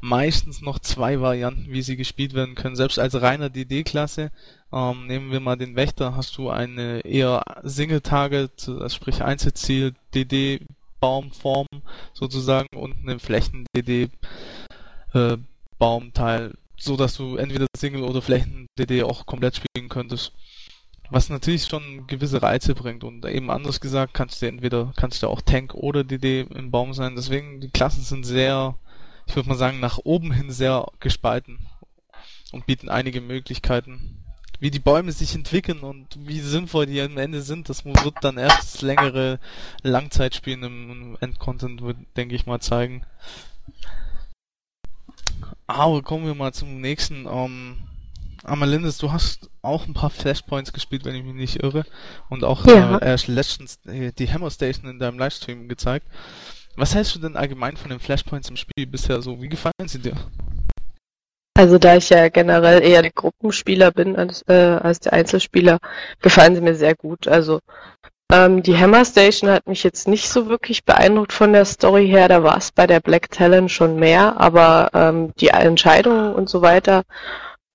meistens 0.00 0.62
noch 0.62 0.78
zwei 0.78 1.20
Varianten, 1.20 1.70
wie 1.70 1.82
sie 1.82 1.96
gespielt 1.96 2.32
werden 2.32 2.54
können. 2.54 2.76
Selbst 2.76 2.98
als 2.98 3.20
reiner 3.20 3.50
DD-Klasse, 3.50 4.30
ähm, 4.72 5.06
nehmen 5.06 5.32
wir 5.32 5.40
mal 5.40 5.56
den 5.56 5.76
Wächter, 5.76 6.16
hast 6.16 6.38
du 6.38 6.48
eine 6.48 7.00
eher 7.00 7.42
Single-Target, 7.62 8.68
also 8.68 8.88
sprich 8.88 9.22
Einzelziel, 9.22 9.94
DD, 10.14 10.60
Baumform 11.00 11.66
sozusagen 12.12 12.68
und 12.76 12.94
eine 13.02 13.18
Flächen-DD, 13.18 14.10
äh, 15.14 15.36
so 16.80 16.96
dass 16.96 17.14
du 17.14 17.36
entweder 17.36 17.66
Single 17.76 18.02
oder 18.02 18.22
Flächen-DD 18.22 19.02
auch 19.04 19.26
komplett 19.26 19.56
spielen 19.56 19.88
könntest. 19.88 20.32
Was 21.10 21.28
natürlich 21.28 21.64
schon 21.64 22.06
gewisse 22.06 22.40
Reize 22.40 22.74
bringt 22.74 23.04
und 23.04 23.24
eben 23.26 23.50
anders 23.50 23.80
gesagt 23.80 24.14
kannst 24.14 24.40
du 24.40 24.46
entweder 24.46 24.92
kannst 24.96 25.22
du 25.22 25.28
auch 25.28 25.40
Tank 25.40 25.74
oder 25.74 26.04
DD 26.04 26.42
im 26.42 26.70
Baum 26.70 26.94
sein. 26.94 27.16
Deswegen 27.16 27.60
die 27.60 27.70
Klassen 27.70 28.02
sind 28.02 28.24
sehr, 28.24 28.76
ich 29.26 29.36
würde 29.36 29.48
mal 29.48 29.58
sagen, 29.58 29.80
nach 29.80 29.98
oben 30.04 30.32
hin 30.32 30.50
sehr 30.50 30.86
gespalten 31.00 31.58
und 32.52 32.66
bieten 32.66 32.88
einige 32.88 33.20
Möglichkeiten. 33.20 34.16
Wie 34.60 34.70
die 34.70 34.78
Bäume 34.78 35.10
sich 35.10 35.34
entwickeln 35.34 35.80
und 35.80 36.16
wie 36.20 36.40
sinnvoll 36.40 36.86
die 36.86 37.00
am 37.00 37.16
Ende 37.16 37.42
sind, 37.42 37.68
das 37.68 37.84
wird 37.84 38.14
dann 38.20 38.36
erst 38.36 38.74
das 38.74 38.82
längere 38.82 39.40
Langzeitspielen 39.82 40.62
im 40.62 41.18
Endcontent, 41.20 41.82
denke 42.16 42.34
ich 42.34 42.46
mal, 42.46 42.60
zeigen. 42.60 43.04
Aber 45.76 46.02
kommen 46.02 46.26
wir 46.26 46.34
mal 46.34 46.52
zum 46.52 46.80
nächsten. 46.80 47.26
Ähm, 47.26 47.76
Amalindis, 48.42 48.98
du 48.98 49.12
hast 49.12 49.50
auch 49.62 49.86
ein 49.86 49.94
paar 49.94 50.10
Flashpoints 50.10 50.72
gespielt, 50.72 51.04
wenn 51.04 51.14
ich 51.14 51.24
mich 51.24 51.34
nicht 51.34 51.62
irre. 51.62 51.84
Und 52.28 52.42
auch 52.42 52.66
ja. 52.66 52.98
äh, 52.98 53.06
erst 53.06 53.28
letztens 53.28 53.78
äh, 53.86 54.12
die 54.12 54.32
Hammer 54.32 54.50
Station 54.50 54.90
in 54.90 54.98
deinem 54.98 55.18
Livestream 55.18 55.68
gezeigt. 55.68 56.06
Was 56.76 56.94
hältst 56.94 57.14
du 57.14 57.18
denn 57.20 57.36
allgemein 57.36 57.76
von 57.76 57.90
den 57.90 58.00
Flashpoints 58.00 58.48
im 58.48 58.56
Spiel 58.56 58.86
bisher 58.86 59.20
so? 59.22 59.40
Wie 59.42 59.48
gefallen 59.48 59.86
sie 59.86 59.98
dir? 59.98 60.14
Also 61.54 61.78
da 61.78 61.96
ich 61.96 62.08
ja 62.08 62.28
generell 62.28 62.82
eher 62.82 63.02
der 63.02 63.10
Gruppenspieler 63.10 63.90
bin 63.90 64.16
als, 64.16 64.42
äh, 64.48 64.54
als 64.54 65.00
der 65.00 65.12
Einzelspieler, 65.12 65.78
gefallen 66.22 66.54
sie 66.54 66.62
mir 66.62 66.74
sehr 66.74 66.94
gut. 66.94 67.28
Also 67.28 67.60
ähm, 68.32 68.62
die 68.62 68.76
Hammer 68.76 69.04
Station 69.04 69.50
hat 69.50 69.66
mich 69.66 69.82
jetzt 69.82 70.08
nicht 70.08 70.28
so 70.28 70.48
wirklich 70.48 70.84
beeindruckt 70.84 71.32
von 71.32 71.52
der 71.52 71.64
Story 71.64 72.06
her. 72.06 72.28
Da 72.28 72.42
war 72.42 72.56
es 72.56 72.72
bei 72.72 72.86
der 72.86 73.00
Black 73.00 73.30
Talon 73.30 73.68
schon 73.68 73.96
mehr, 73.96 74.40
aber 74.40 74.90
ähm, 74.94 75.32
die 75.40 75.48
Entscheidungen 75.48 76.34
und 76.34 76.48
so 76.48 76.62
weiter, 76.62 77.02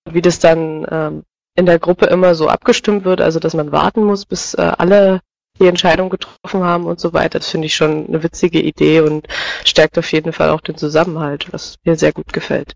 wie 0.10 0.22
das 0.22 0.40
dann 0.40 0.86
ähm, 0.90 1.24
in 1.56 1.66
der 1.66 1.80
Gruppe 1.80 2.06
immer 2.08 2.36
so 2.36 2.48
abgestimmt 2.48 3.06
wird, 3.06 3.22
also 3.22 3.40
dass 3.40 3.54
man 3.54 3.72
warten 3.72 4.04
muss, 4.04 4.26
bis 4.26 4.54
äh, 4.54 4.72
alle 4.78 5.22
die 5.60 5.68
Entscheidung 5.68 6.10
getroffen 6.10 6.64
haben 6.64 6.86
und 6.86 7.00
so 7.00 7.14
weiter, 7.14 7.40
das 7.40 7.50
finde 7.50 7.68
ich 7.68 7.76
schon 7.76 8.08
eine 8.08 8.24
witzige 8.24 8.62
Idee 8.62 9.00
und 9.00 9.28
stärkt 9.64 9.98
auf 9.98 10.12
jeden 10.12 10.34
Fall 10.34 10.50
auch 10.50 10.60
den 10.60 10.78
Zusammenhalt, 10.78 11.52
was 11.54 11.78
mir 11.86 11.96
sehr 11.96 12.12
gut 12.12 12.34
gefällt. 12.34 12.74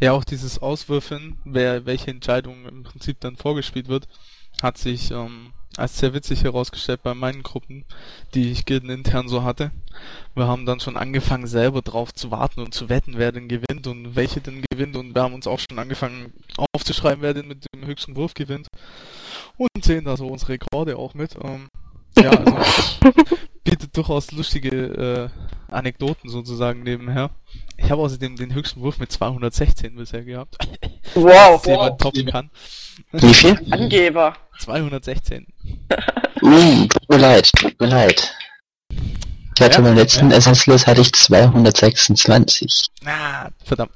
Ja, 0.00 0.12
auch 0.12 0.24
dieses 0.24 0.60
Auswürfeln, 0.60 1.38
wer 1.44 1.86
welche 1.86 2.10
Entscheidung 2.10 2.66
im 2.66 2.82
Prinzip 2.82 3.20
dann 3.20 3.36
vorgespielt 3.36 3.88
wird, 3.88 4.08
hat 4.60 4.78
sich 4.78 5.12
ähm, 5.12 5.52
als 5.76 5.98
sehr 5.98 6.14
witzig 6.14 6.44
herausgestellt 6.44 7.02
bei 7.02 7.14
meinen 7.14 7.42
Gruppen, 7.42 7.84
die 8.34 8.50
ich 8.50 8.68
intern 8.68 9.28
so 9.28 9.42
hatte. 9.42 9.70
Wir 10.34 10.46
haben 10.46 10.66
dann 10.66 10.80
schon 10.80 10.96
angefangen 10.96 11.46
selber 11.46 11.82
drauf 11.82 12.12
zu 12.12 12.30
warten 12.30 12.60
und 12.60 12.74
zu 12.74 12.88
wetten, 12.88 13.14
wer 13.16 13.32
denn 13.32 13.48
gewinnt 13.48 13.86
und 13.86 14.16
welche 14.16 14.40
denn 14.40 14.62
gewinnt 14.70 14.96
und 14.96 15.14
wir 15.14 15.22
haben 15.22 15.34
uns 15.34 15.46
auch 15.46 15.60
schon 15.60 15.78
angefangen 15.78 16.32
aufzuschreiben, 16.74 17.22
wer 17.22 17.34
denn 17.34 17.48
mit 17.48 17.64
dem 17.74 17.86
höchsten 17.86 18.16
Wurf 18.16 18.34
gewinnt 18.34 18.68
und 19.56 19.84
sehen 19.84 20.04
da 20.04 20.16
so 20.16 20.26
unsere 20.26 20.52
Rekorde 20.52 20.96
auch 20.96 21.14
mit. 21.14 21.36
Ähm, 21.42 21.68
ja, 22.18 22.30
also 22.30 22.56
bietet 23.64 23.96
durchaus 23.96 24.32
lustige 24.32 25.30
äh, 25.70 25.72
Anekdoten 25.72 26.28
sozusagen 26.28 26.82
nebenher. 26.82 27.30
Ich 27.76 27.90
habe 27.90 28.02
außerdem 28.02 28.36
den 28.36 28.54
höchsten 28.54 28.80
Wurf 28.80 28.98
mit 28.98 29.10
216 29.10 29.96
bisher 29.96 30.24
gehabt. 30.24 30.56
Wow, 31.14 31.64
jemand 31.66 31.92
wow. 31.92 31.98
toppen 31.98 32.26
kann. 32.26 32.50
Wie 33.12 33.34
viel? 33.34 33.58
Angeber. 33.70 34.36
216. 34.58 35.46
Uh, 36.44 36.88
tut 36.88 37.08
mir 37.08 37.18
leid, 37.18 37.52
tut 37.54 37.80
mir 37.80 37.86
leid. 37.86 38.34
Ich 38.90 39.62
hatte 39.62 39.76
Ja, 39.76 39.80
beim 39.82 39.94
letzten 39.94 40.32
Ersatzlos 40.32 40.88
hatte 40.88 41.02
ich 41.02 41.12
226. 41.12 42.86
Ah, 43.04 43.50
verdammt. 43.64 43.92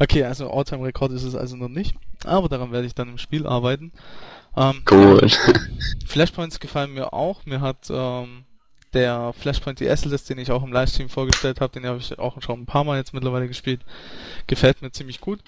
Okay, 0.00 0.24
also 0.24 0.50
Alltime-Rekord 0.50 1.12
ist 1.12 1.22
es 1.22 1.36
also 1.36 1.54
noch 1.54 1.68
nicht. 1.68 1.94
Aber 2.24 2.48
daran 2.48 2.72
werde 2.72 2.88
ich 2.88 2.94
dann 2.96 3.08
im 3.08 3.18
Spiel 3.18 3.46
arbeiten. 3.46 3.92
Ähm, 4.56 4.82
Gut. 4.84 5.38
Flashpoints 6.06 6.58
gefallen 6.58 6.94
mir 6.94 7.12
auch. 7.12 7.46
Mir 7.46 7.60
hat 7.60 7.88
ähm, 7.88 8.45
der 8.96 9.34
Flashpoint 9.34 9.78
die 9.78 9.84
List, 9.84 10.30
den 10.30 10.38
ich 10.38 10.50
auch 10.50 10.62
im 10.62 10.72
Livestream 10.72 11.10
vorgestellt 11.10 11.60
habe, 11.60 11.72
den 11.72 11.86
habe 11.86 11.98
ich 11.98 12.18
auch 12.18 12.40
schon 12.40 12.62
ein 12.62 12.66
paar 12.66 12.82
Mal 12.82 12.96
jetzt 12.96 13.12
mittlerweile 13.12 13.46
gespielt. 13.46 13.82
Gefällt 14.46 14.80
mir 14.80 14.90
ziemlich 14.90 15.20
gut. 15.20 15.40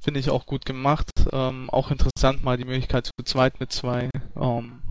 Finde 0.00 0.18
ich 0.18 0.30
auch 0.30 0.44
gut 0.44 0.66
gemacht. 0.66 1.10
Ähm, 1.32 1.70
auch 1.70 1.90
interessant, 1.90 2.42
mal 2.42 2.56
die 2.56 2.64
Möglichkeit 2.64 3.06
zu 3.06 3.12
zweit 3.24 3.60
mit 3.60 3.72
zwei 3.72 4.10
ähm, 4.36 4.82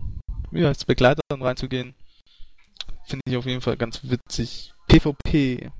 ja, 0.52 0.68
als 0.68 0.84
Begleitern 0.84 1.42
reinzugehen. 1.42 1.94
Finde 3.04 3.22
ich 3.26 3.36
auf 3.36 3.46
jeden 3.46 3.60
Fall 3.60 3.76
ganz 3.76 4.00
witzig. 4.02 4.72
PvP. 4.88 5.70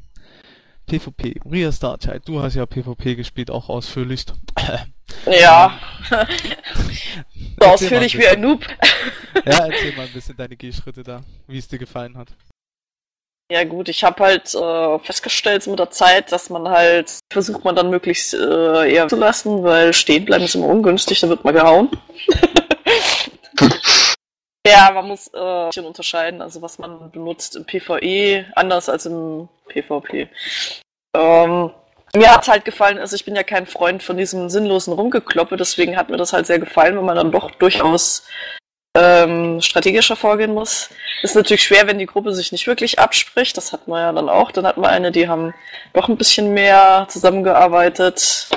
PvP. 0.91 1.41
Ria 1.49 1.71
Starchild, 1.71 2.27
du 2.27 2.43
hast 2.43 2.57
ja 2.57 2.67
PvP 2.67 3.15
gespielt, 3.15 3.51
auch 3.51 3.69
ausführlich. 3.69 4.25
Ja. 5.27 5.77
so 7.61 7.67
ausführlich 7.67 8.17
wie 8.17 8.29
ein 8.29 8.41
Noob. 8.41 8.65
Ja, 9.45 9.67
erzähl 9.67 9.93
mal 9.97 10.07
ein 10.07 10.13
bisschen 10.13 10.37
deine 10.37 10.57
Gehschritte 10.57 11.03
da, 11.03 11.23
wie 11.49 11.59
es 11.59 11.67
dir 11.67 11.81
gefallen 11.81 12.17
hat. 12.17 12.29
Ja 13.51 13.65
gut, 13.65 13.89
ich 13.89 14.05
habe 14.05 14.23
halt 14.23 14.55
äh, 14.55 14.99
festgestellt 15.01 15.67
mit 15.67 15.81
der 15.81 15.91
Zeit, 15.91 16.31
dass 16.31 16.49
man 16.49 16.69
halt 16.69 17.19
versucht 17.33 17.65
man 17.65 17.75
dann 17.75 17.91
möglichst 17.91 18.35
äh, 18.35 18.93
eher 18.93 19.09
zu 19.09 19.17
lassen, 19.17 19.65
weil 19.65 19.93
stehen 19.93 20.25
bleiben 20.25 20.45
ist 20.45 20.55
immer 20.55 20.69
ungünstig, 20.69 21.19
da 21.19 21.29
wird 21.29 21.43
man 21.43 21.55
gehauen. 21.55 21.91
Ja, 24.67 24.91
man 24.93 25.09
muss 25.09 25.29
äh, 25.29 25.39
ein 25.39 25.69
bisschen 25.69 25.87
unterscheiden, 25.87 26.43
also 26.43 26.61
was 26.63 26.79
man 26.79 27.11
benutzt 27.11 27.57
im 27.57 27.65
PvE 27.65 28.47
anders 28.55 28.89
als 28.89 29.07
im 29.07 29.49
PvP. 29.69 30.29
Ähm, 31.17 31.71
mir 32.15 32.35
hat's 32.35 32.49
halt 32.49 32.65
gefallen, 32.65 32.99
also 32.99 33.15
ich 33.17 33.25
bin 33.25 33.37
ja 33.37 33.43
kein 33.43 33.67
Freund 33.67 34.03
von 34.03 34.17
diesem 34.17 34.51
sinnlosen 34.51 34.93
Rumgekloppe, 34.93 35.57
deswegen 35.57 35.97
hat 35.97 36.11
mir 36.11 36.17
das 36.17 36.33
halt 36.33 36.47
sehr 36.47 36.59
gefallen, 36.59 36.97
wenn 36.97 37.05
man 37.05 37.17
dann 37.17 37.33
doch 37.33 37.51
durchaus 37.53 38.27
ähm, 38.97 39.61
strategischer 39.61 40.17
vorgehen 40.17 40.53
muss. 40.53 40.91
Ist 41.23 41.37
natürlich 41.37 41.63
schwer, 41.63 41.87
wenn 41.87 41.99
die 41.99 42.07
Gruppe 42.07 42.33
sich 42.35 42.53
nicht 42.53 42.67
wirklich 42.67 42.99
abspricht. 42.99 43.57
Das 43.57 43.73
hat 43.73 43.87
man 43.89 44.01
ja 44.01 44.13
dann 44.13 44.29
auch. 44.29 44.51
Dann 44.51 44.67
hat 44.67 44.77
man 44.77 44.91
eine, 44.91 45.13
die 45.13 45.29
haben 45.29 45.55
doch 45.93 46.09
ein 46.09 46.17
bisschen 46.17 46.53
mehr 46.55 47.07
zusammengearbeitet. 47.09 48.49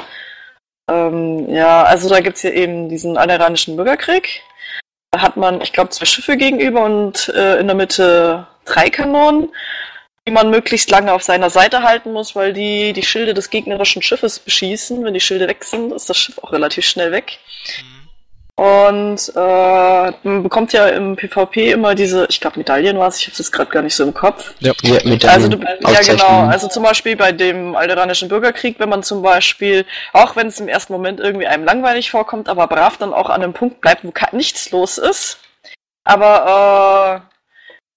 Ähm, 0.90 1.50
ja, 1.50 1.84
also 1.84 2.10
da 2.10 2.20
gibt's 2.20 2.42
hier 2.42 2.54
eben 2.54 2.90
diesen 2.90 3.18
aneranischen 3.18 3.76
Bürgerkrieg. 3.76 4.42
Da 5.13 5.22
hat 5.22 5.38
man, 5.38 5.62
ich 5.62 5.72
glaube, 5.74 5.91
zwei 5.91 6.05
Schiffe 6.05 6.38
gegenüber 6.38 6.84
und 6.84 7.29
äh, 7.29 7.60
in 7.60 7.67
der 7.67 7.75
Mitte 7.75 8.48
drei 8.65 8.89
Kanonen, 8.89 9.50
die 10.25 10.32
man 10.32 10.50
möglichst 10.50 10.89
lange 10.89 11.13
auf 11.13 11.22
seiner 11.22 11.51
Seite 11.51 11.84
halten 11.84 12.13
muss, 12.13 12.36
weil 12.36 12.51
die 12.51 12.93
die 12.93 13.03
Schilde 13.03 13.36
des 13.36 13.51
gegnerischen 13.51 14.01
Schiffes 14.01 14.39
beschießen. 14.39 15.05
Wenn 15.05 15.13
die 15.13 15.20
Schilde 15.20 15.48
weg 15.48 15.65
sind, 15.65 15.93
ist 15.93 16.10
das 16.10 16.17
Schiff 16.17 16.39
auch 16.39 16.51
relativ 16.51 16.86
schnell 16.86 17.12
weg. 17.12 17.38
Und 18.56 19.32
äh, 19.36 20.12
man 20.22 20.44
bekommt 20.44 20.74
ja 20.74 20.88
im 20.88 21.16
PvP 21.16 21.72
immer 21.72 21.96
diese, 21.96 22.28
ich 22.30 22.40
glaube 22.40 22.60
Medaillen 22.60 23.00
war 23.00 23.08
es, 23.08 23.20
ich 23.20 23.26
habe 23.26 23.36
jetzt 23.38 23.52
gerade 23.52 23.72
gar 23.72 23.82
nicht 23.82 23.96
so 23.96 24.04
im 24.04 24.14
Kopf. 24.14 24.54
Ja. 24.60 24.74
Ja, 24.84 25.00
mit 25.06 25.26
Also 25.26 25.48
du, 25.48 25.58
ja 25.58 26.02
genau, 26.02 26.48
also 26.48 26.68
zum 26.68 26.84
Beispiel 26.84 27.16
bei 27.16 27.32
dem 27.32 27.76
alderanischen 27.76 28.30
Bürgerkrieg, 28.30 28.80
wenn 28.80 28.90
man 28.90 29.02
zum 29.02 29.24
Beispiel, 29.24 29.86
auch 30.12 30.36
wenn 30.36 30.48
es 30.48 30.60
im 30.60 30.68
ersten 30.68 30.94
Moment 30.94 31.20
irgendwie 31.20 31.48
einem 31.48 31.66
langweilig 31.66 32.12
vorkommt, 32.12 32.48
aber 32.48 32.68
brav 32.68 32.98
dann 32.98 33.12
auch 33.12 33.32
an 33.32 33.42
einem 33.42 33.54
Punkt 33.54 33.82
bleibt, 33.82 34.04
wo 34.04 34.14
nichts 34.34 34.70
los 34.70 35.00
ist, 35.00 35.40
aber 36.04 37.26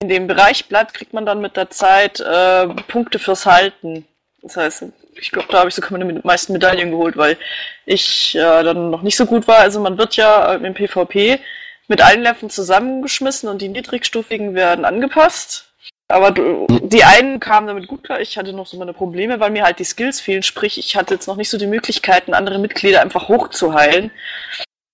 äh, 0.00 0.04
in 0.04 0.08
dem 0.08 0.26
Bereich 0.26 0.68
bleibt, 0.68 0.94
kriegt 0.94 1.12
man 1.12 1.26
dann 1.26 1.42
mit 1.42 1.58
der 1.58 1.68
Zeit 1.68 2.20
äh, 2.20 2.66
Punkte 2.88 3.18
fürs 3.18 3.44
Halten. 3.44 4.06
Das 4.42 4.56
heißt, 4.56 4.84
ich 5.20 5.30
glaube, 5.30 5.48
da 5.50 5.58
habe 5.58 5.68
ich 5.68 5.74
sogar 5.74 5.92
meine 5.92 6.20
meisten 6.22 6.52
Medaillen 6.52 6.90
geholt, 6.90 7.16
weil 7.16 7.36
ich 7.84 8.34
äh, 8.34 8.62
dann 8.62 8.90
noch 8.90 9.02
nicht 9.02 9.16
so 9.16 9.26
gut 9.26 9.48
war. 9.48 9.58
Also 9.58 9.80
man 9.80 9.98
wird 9.98 10.16
ja 10.16 10.54
äh, 10.54 10.56
im 10.56 10.74
PvP 10.74 11.40
mit 11.88 12.02
allen 12.02 12.22
Leveln 12.22 12.50
zusammengeschmissen 12.50 13.48
und 13.48 13.62
die 13.62 13.68
niedrigstufigen 13.68 14.54
werden 14.54 14.84
angepasst. 14.84 15.72
Aber 16.08 16.30
die 16.30 17.04
einen 17.04 17.40
kamen 17.40 17.66
damit 17.66 17.88
gut 17.88 18.04
klar, 18.04 18.20
ich 18.20 18.38
hatte 18.38 18.52
noch 18.52 18.66
so 18.66 18.76
meine 18.76 18.92
Probleme, 18.92 19.40
weil 19.40 19.50
mir 19.50 19.64
halt 19.64 19.80
die 19.80 19.84
Skills 19.84 20.20
fehlen, 20.20 20.44
sprich, 20.44 20.78
ich 20.78 20.94
hatte 20.96 21.14
jetzt 21.14 21.26
noch 21.26 21.34
nicht 21.34 21.50
so 21.50 21.58
die 21.58 21.66
Möglichkeiten, 21.66 22.32
andere 22.32 22.60
Mitglieder 22.60 23.02
einfach 23.02 23.28
hochzuheilen. 23.28 24.12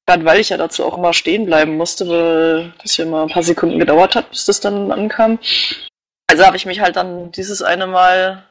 Gerade 0.06 0.24
weil 0.24 0.40
ich 0.40 0.48
ja 0.48 0.56
dazu 0.56 0.84
auch 0.84 0.96
immer 0.96 1.12
stehen 1.12 1.44
bleiben 1.44 1.76
musste, 1.76 2.08
weil 2.08 2.72
das 2.82 2.96
ja 2.96 3.04
immer 3.04 3.22
ein 3.22 3.28
paar 3.28 3.42
Sekunden 3.42 3.78
gedauert 3.78 4.16
hat, 4.16 4.30
bis 4.30 4.46
das 4.46 4.60
dann 4.60 4.90
ankam. 4.90 5.38
Also 6.26 6.46
habe 6.46 6.56
ich 6.56 6.66
mich 6.66 6.80
halt 6.80 6.96
dann 6.96 7.30
dieses 7.32 7.62
eine 7.62 7.86
Mal 7.86 8.44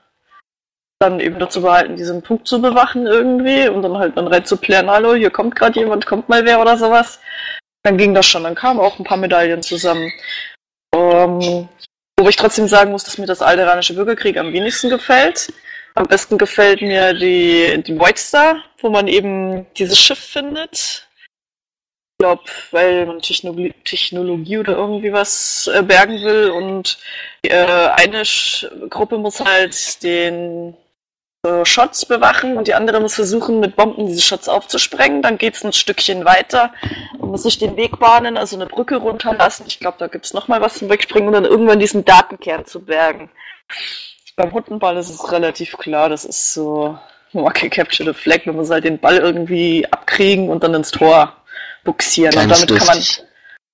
dann 1.01 1.19
eben 1.19 1.39
dazu 1.39 1.61
behalten, 1.61 1.95
diesen 1.95 2.21
Punkt 2.21 2.47
zu 2.47 2.61
bewachen 2.61 3.07
irgendwie 3.07 3.67
und 3.67 3.81
dann 3.81 3.97
halt 3.97 4.15
dann 4.17 4.27
rein 4.27 4.45
zu 4.45 4.57
plären, 4.57 4.89
hallo, 4.89 5.15
hier 5.15 5.31
kommt 5.31 5.55
gerade 5.55 5.79
jemand, 5.79 6.05
kommt 6.05 6.29
mal 6.29 6.45
wer 6.45 6.61
oder 6.61 6.77
sowas. 6.77 7.19
Dann 7.83 7.97
ging 7.97 8.13
das 8.13 8.27
schon, 8.27 8.43
dann 8.43 8.55
kamen 8.55 8.79
auch 8.79 8.99
ein 8.99 9.03
paar 9.03 9.17
Medaillen 9.17 9.63
zusammen. 9.63 10.11
Ähm, 10.93 11.67
wo 12.19 12.29
ich 12.29 12.35
trotzdem 12.35 12.67
sagen 12.67 12.91
muss, 12.91 13.03
dass 13.03 13.17
mir 13.17 13.25
das 13.25 13.41
alderanische 13.41 13.95
Bürgerkrieg 13.95 14.37
am 14.37 14.53
wenigsten 14.53 14.89
gefällt. 14.89 15.51
Am 15.95 16.05
besten 16.05 16.37
gefällt 16.37 16.81
mir 16.81 17.13
die, 17.13 17.81
die 17.83 17.99
Void 17.99 18.17
Star, 18.17 18.63
wo 18.79 18.89
man 18.89 19.07
eben 19.07 19.65
dieses 19.73 19.99
Schiff 19.99 20.19
findet. 20.19 21.07
Ich 22.13 22.23
glaube, 22.23 22.43
weil 22.69 23.07
man 23.07 23.19
Technologie, 23.19 23.73
Technologie 23.83 24.59
oder 24.59 24.73
irgendwie 24.73 25.11
was 25.11 25.69
äh, 25.73 25.81
bergen 25.81 26.21
will 26.21 26.51
und 26.51 26.99
äh, 27.43 27.65
eine 27.65 28.23
Sch 28.23 28.67
Gruppe 28.89 29.17
muss 29.17 29.39
halt 29.39 30.03
den 30.03 30.77
Shots 31.63 32.05
bewachen 32.05 32.55
und 32.55 32.67
die 32.67 32.75
andere 32.75 32.99
muss 32.99 33.15
versuchen, 33.15 33.59
mit 33.59 33.75
Bomben 33.75 34.05
diese 34.05 34.21
Shots 34.21 34.47
aufzusprengen. 34.47 35.23
Dann 35.23 35.39
geht's 35.39 35.63
ein 35.63 35.73
Stückchen 35.73 36.23
weiter 36.23 36.71
und 37.17 37.31
muss 37.31 37.43
sich 37.43 37.57
den 37.57 37.75
Weg 37.77 37.99
bahnen, 37.99 38.37
also 38.37 38.55
eine 38.55 38.67
Brücke 38.67 38.97
runterlassen. 38.97 39.65
Ich 39.67 39.79
glaube, 39.79 39.97
da 39.97 40.07
gibt's 40.07 40.33
noch 40.33 40.47
mal 40.47 40.61
was 40.61 40.75
zum 40.75 40.89
Wegspringen 40.89 41.27
und 41.27 41.33
dann 41.33 41.45
irgendwann 41.45 41.79
diesen 41.79 42.05
Datenkern 42.05 42.65
zu 42.65 42.81
bergen. 42.85 43.31
Beim 44.35 44.51
Hundenball 44.51 44.97
ist 44.97 45.09
es 45.09 45.31
relativ 45.31 45.77
klar, 45.77 46.09
das 46.09 46.25
ist 46.25 46.53
so 46.53 46.97
Marke 47.33 47.69
Capture 47.71 48.13
the 48.13 48.19
Flag, 48.19 48.45
man 48.45 48.57
muss 48.57 48.69
halt 48.69 48.83
den 48.83 48.99
Ball 48.99 49.17
irgendwie 49.17 49.87
abkriegen 49.89 50.49
und 50.49 50.63
dann 50.63 50.75
ins 50.75 50.91
Tor 50.91 51.35
buxieren. 51.83 52.37
und 52.37 52.49
damit 52.49 52.77
kann 52.77 52.87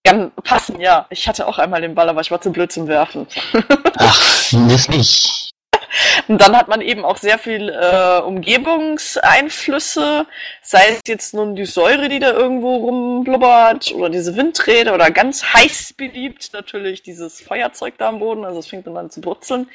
man 0.06 0.32
passen, 0.44 0.80
ja. 0.80 1.06
Ich 1.10 1.28
hatte 1.28 1.46
auch 1.48 1.58
einmal 1.58 1.82
den 1.82 1.96
Ball, 1.96 2.08
aber 2.08 2.22
ich 2.22 2.32
war 2.32 2.40
zu 2.40 2.52
blöd 2.52 2.72
zum 2.72 2.88
Werfen. 2.88 3.28
Ach, 3.98 4.52
das 4.70 4.88
nicht. 4.88 5.47
Und 6.28 6.42
dann 6.42 6.56
hat 6.56 6.68
man 6.68 6.82
eben 6.82 7.06
auch 7.06 7.18
sehr 7.18 7.40
viel 7.40 7.70
äh, 7.70 8.20
Umgebungseinflüsse, 8.20 10.26
sei 10.62 10.90
es 10.90 11.00
jetzt 11.08 11.34
nun 11.34 11.56
die 11.56 11.66
Säure, 11.66 12.10
die 12.10 12.20
da 12.20 12.32
irgendwo 12.32 12.76
rumblubbert, 12.78 13.94
oder 13.94 14.10
diese 14.10 14.36
Windräder, 14.36 14.94
oder 14.94 15.12
ganz 15.12 15.44
heiß 15.54 15.94
beliebt 15.94 16.52
natürlich 16.54 17.04
dieses 17.04 17.42
Feuerzeug 17.42 17.96
da 17.98 18.10
am 18.10 18.20
Boden, 18.20 18.46
also 18.46 18.60
es 18.60 18.68
fängt 18.68 18.88
dann 18.88 18.98
an 18.98 19.10
zu 19.10 19.22
brutzeln. 19.22 19.70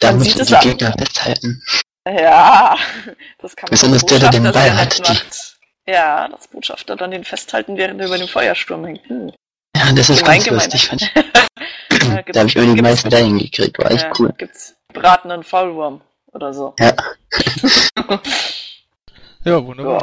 Da 0.00 0.12
Man 0.12 0.22
es 0.22 0.34
die. 0.34 0.54
Gegner 0.60 0.94
festhalten. 0.98 1.62
Ja, 2.08 2.76
das 3.38 3.56
kann 3.56 3.66
man 3.66 3.70
Besonders 3.70 4.06
der, 4.06 4.18
der 4.18 4.30
den 4.30 4.44
Ball 4.44 4.76
hat, 4.76 5.08
die-. 5.08 5.90
Ja, 5.90 6.28
das 6.28 6.48
Botschafter 6.48 6.96
dann 6.96 7.10
den 7.10 7.24
festhalten, 7.24 7.76
während 7.76 8.00
er 8.00 8.06
über 8.06 8.18
dem 8.18 8.28
Feuersturm 8.28 8.84
hängt. 8.84 9.08
Hm. 9.08 9.32
Ja, 9.76 9.92
das 9.92 10.10
ist 10.10 10.20
Gemein, 10.20 10.38
ganz 10.38 10.44
gemein. 10.44 10.58
lustig, 10.58 10.88
fand 10.88 11.02
ich. 11.02 11.10
Da 12.32 12.40
habe 12.40 12.48
ich 12.48 12.56
immer 12.56 12.74
die 12.74 12.82
meisten 12.82 13.08
Medaillen 13.08 13.38
gekriegt, 13.38 13.78
war 13.78 13.90
echt 13.90 14.04
ja, 14.04 14.12
cool. 14.18 14.32
Gibt's 14.36 14.74
bratenden 14.92 15.42
Faulwurm 15.42 16.00
oder 16.32 16.52
so. 16.52 16.74
Ja. 16.78 16.94
Ja, 19.42 19.64
wunderbar. 19.64 20.02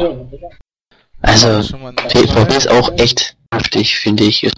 Also, 1.21 1.77
mal 1.77 1.89
ein 1.89 1.95
PvP 1.95 2.57
ist 2.57 2.69
auch 2.69 2.91
echt 2.97 3.35
heftig, 3.53 3.97
finde 3.99 4.23
ich. 4.23 4.41
Ja, 4.41 4.51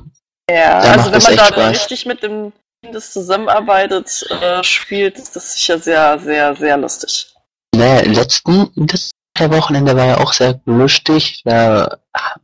Da 0.50 0.92
also 0.94 1.12
wenn 1.12 1.22
man 1.22 1.36
da 1.36 1.46
Spaß. 1.46 1.70
richtig 1.72 2.06
mit 2.06 2.24
dem 2.24 2.54
Team, 2.82 2.94
das 2.94 3.12
zusammenarbeitet, 3.12 4.26
äh, 4.42 4.64
spielt, 4.64 5.18
ist 5.18 5.36
das 5.36 5.54
sicher 5.54 5.80
sehr, 5.80 6.18
sehr, 6.20 6.56
sehr 6.56 6.78
lustig. 6.78 7.34
Naja, 7.76 8.02
letzten, 8.10 8.70
das 8.76 9.12
der 9.38 9.52
Wochenende 9.52 9.96
war 9.96 10.06
ja 10.06 10.18
auch 10.18 10.34
sehr 10.34 10.60
lustig. 10.66 11.42
Da 11.46 11.98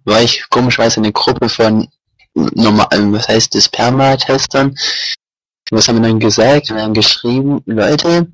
war 0.06 0.22
ich 0.22 0.50
komischerweise 0.50 1.00
in 1.00 1.06
eine 1.06 1.14
Gruppe 1.14 1.50
von 1.50 1.90
normal, 2.34 3.12
was 3.14 3.28
heißt 3.28 3.56
das, 3.56 3.68
Perma-Testern. 3.70 4.76
Was 5.72 5.88
haben 5.88 6.02
wir 6.02 6.10
dann 6.10 6.20
gesagt? 6.20 6.70
Wir 6.70 6.82
haben 6.82 6.94
geschrieben, 6.94 7.62
Leute, 7.66 8.28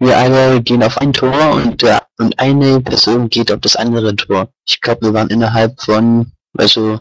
wir 0.00 0.16
alle 0.16 0.62
gehen 0.62 0.82
auf 0.82 0.98
ein 0.98 1.12
Tor 1.12 1.52
und, 1.52 1.82
der, 1.82 2.06
und 2.18 2.38
eine 2.38 2.80
Person 2.80 3.28
geht 3.28 3.52
auf 3.52 3.60
das 3.60 3.76
andere 3.76 4.14
Tor. 4.16 4.48
Ich 4.66 4.80
glaube, 4.80 5.06
wir 5.06 5.14
waren 5.14 5.28
innerhalb 5.28 5.80
von, 5.80 6.32
also, 6.56 7.00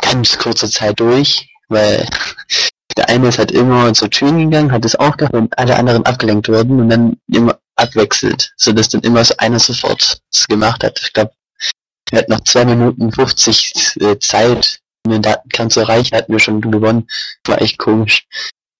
ganz 0.00 0.38
kurzer 0.38 0.68
Zeit 0.68 1.00
durch, 1.00 1.48
weil 1.68 2.08
Der 2.96 3.08
eine 3.10 3.28
ist 3.28 3.38
halt 3.38 3.52
immer 3.52 3.92
zur 3.92 4.10
Tür 4.10 4.32
gegangen, 4.32 4.72
hat 4.72 4.84
es 4.84 4.96
auch 4.96 5.16
gehabt 5.16 5.34
und 5.34 5.56
alle 5.58 5.76
anderen 5.76 6.04
abgelenkt 6.06 6.48
wurden 6.48 6.80
und 6.80 6.88
dann 6.88 7.16
immer 7.30 7.58
abwechselt, 7.76 8.52
so 8.56 8.72
dass 8.72 8.88
dann 8.88 9.02
immer 9.02 9.24
so 9.24 9.34
einer 9.38 9.58
sofort 9.58 10.18
es 10.32 10.46
gemacht 10.46 10.82
hat. 10.82 10.98
Ich 11.02 11.12
glaube, 11.12 11.32
wir 12.10 12.20
hatten 12.20 12.32
noch 12.32 12.40
zwei 12.42 12.64
Minuten 12.64 13.12
50 13.12 13.96
äh, 14.00 14.18
Zeit, 14.18 14.80
um 15.04 15.12
den 15.12 15.22
Datenkern 15.22 15.68
zu 15.70 15.80
erreichen, 15.80 16.16
hatten 16.16 16.32
wir 16.32 16.38
schon 16.38 16.60
gewonnen. 16.62 17.06
War 17.46 17.60
echt 17.60 17.78
komisch. 17.78 18.26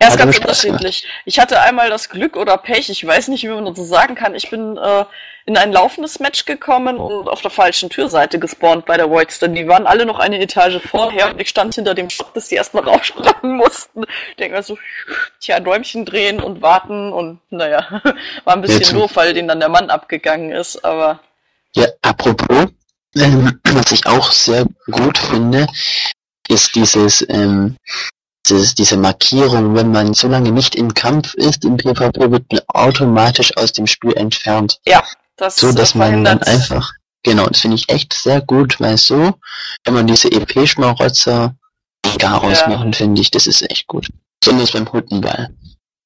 Ja, 0.01 0.09
ist 0.09 0.19
ganz 0.19 0.37
aber 0.37 0.45
Spaß 0.53 0.65
unterschiedlich. 0.67 1.07
Ich 1.25 1.39
hatte 1.39 1.61
einmal 1.61 1.89
das 1.89 2.11
Glück 2.11 2.37
oder 2.37 2.59
Pech, 2.59 2.91
ich 2.91 3.07
weiß 3.07 3.29
nicht, 3.29 3.45
wie 3.45 3.49
man 3.49 3.65
das 3.65 3.77
so 3.77 3.85
sagen 3.85 4.15
kann. 4.15 4.35
Ich 4.35 4.51
bin 4.51 4.77
äh, 4.77 5.05
in 5.47 5.57
ein 5.57 5.73
laufendes 5.73 6.21
Match 6.21 6.45
gekommen 6.45 6.99
und 6.99 7.29
auf 7.29 7.41
der 7.41 7.51
falschen 7.51 7.89
Türseite 7.89 8.39
gespawnt 8.39 8.85
bei 8.85 8.99
der 8.99 9.09
Voidstone. 9.09 9.55
Die 9.55 9.67
waren 9.67 9.87
alle 9.87 10.05
noch 10.05 10.19
eine 10.19 10.39
Etage 10.39 10.81
vorher 10.91 11.31
und 11.31 11.41
ich 11.41 11.49
stand 11.49 11.75
hinter 11.77 11.95
dem 11.95 12.11
Stock, 12.11 12.35
bis 12.35 12.49
die 12.49 12.57
erstmal 12.57 12.85
raussprangen 12.85 13.57
mussten. 13.57 14.05
Ich 14.31 14.37
denke 14.37 14.57
mir 14.57 14.63
so, 14.63 14.77
tja, 15.41 15.61
Däumchen 15.61 16.05
drehen 16.05 16.43
und 16.43 16.61
warten 16.61 17.11
und 17.13 17.41
naja, 17.49 18.03
war 18.45 18.55
ein 18.55 18.61
bisschen 18.61 18.81
Jetzt- 18.81 18.93
doof, 18.93 19.13
weil 19.15 19.33
denen 19.33 19.49
dann 19.49 19.61
der 19.61 19.71
Mann 19.71 19.89
abgegangen 19.89 20.53
ist, 20.53 20.85
aber 20.85 21.21
Ja, 21.75 21.87
apropos, 22.03 22.67
ähm, 23.15 23.59
was 23.73 23.93
ich 23.93 24.05
auch 24.07 24.31
sehr 24.31 24.67
gut 24.91 25.17
finde, 25.17 25.67
ist 26.49 26.75
dieses, 26.75 27.25
ähm, 27.31 27.77
dieses, 28.49 28.75
diese 28.75 28.97
Markierung, 28.97 29.75
wenn 29.75 29.91
man 29.93 30.15
so 30.15 30.29
lange 30.29 30.51
nicht 30.53 30.75
im 30.75 30.93
Kampf 30.95 31.35
ist, 31.35 31.65
im 31.65 31.77
PvP 31.77 32.31
wird 32.31 32.51
man 32.53 32.61
automatisch 32.69 33.57
aus 33.57 33.73
dem 33.73 33.87
Spiel 33.87 34.13
entfernt. 34.17 34.79
das 35.37 35.57
So, 35.57 35.73
dass 35.73 35.95
man 35.95 36.25
dann 36.25 36.43
einfach, 36.43 36.93
genau, 37.23 37.47
das 37.47 37.61
finde 37.61 37.77
ich 37.77 37.89
echt 37.91 38.15
sehr 38.15 38.41
gut, 38.41 38.81
weil 38.81 38.97
so, 38.97 39.35
wenn 39.85 39.95
man 39.95 40.07
diese 40.07 40.29
EP-Schmarotzer 40.33 41.55
gar 42.19 42.33
Ja. 42.33 42.37
rausmachen, 42.39 42.95
finde 42.95 43.21
ich, 43.21 43.31
das 43.31 43.47
ist 43.47 43.63
echt 43.71 43.87
gut. 43.87 44.09
Besonders 44.41 44.73
beim 44.73 44.91
Huttenball. 44.93 45.51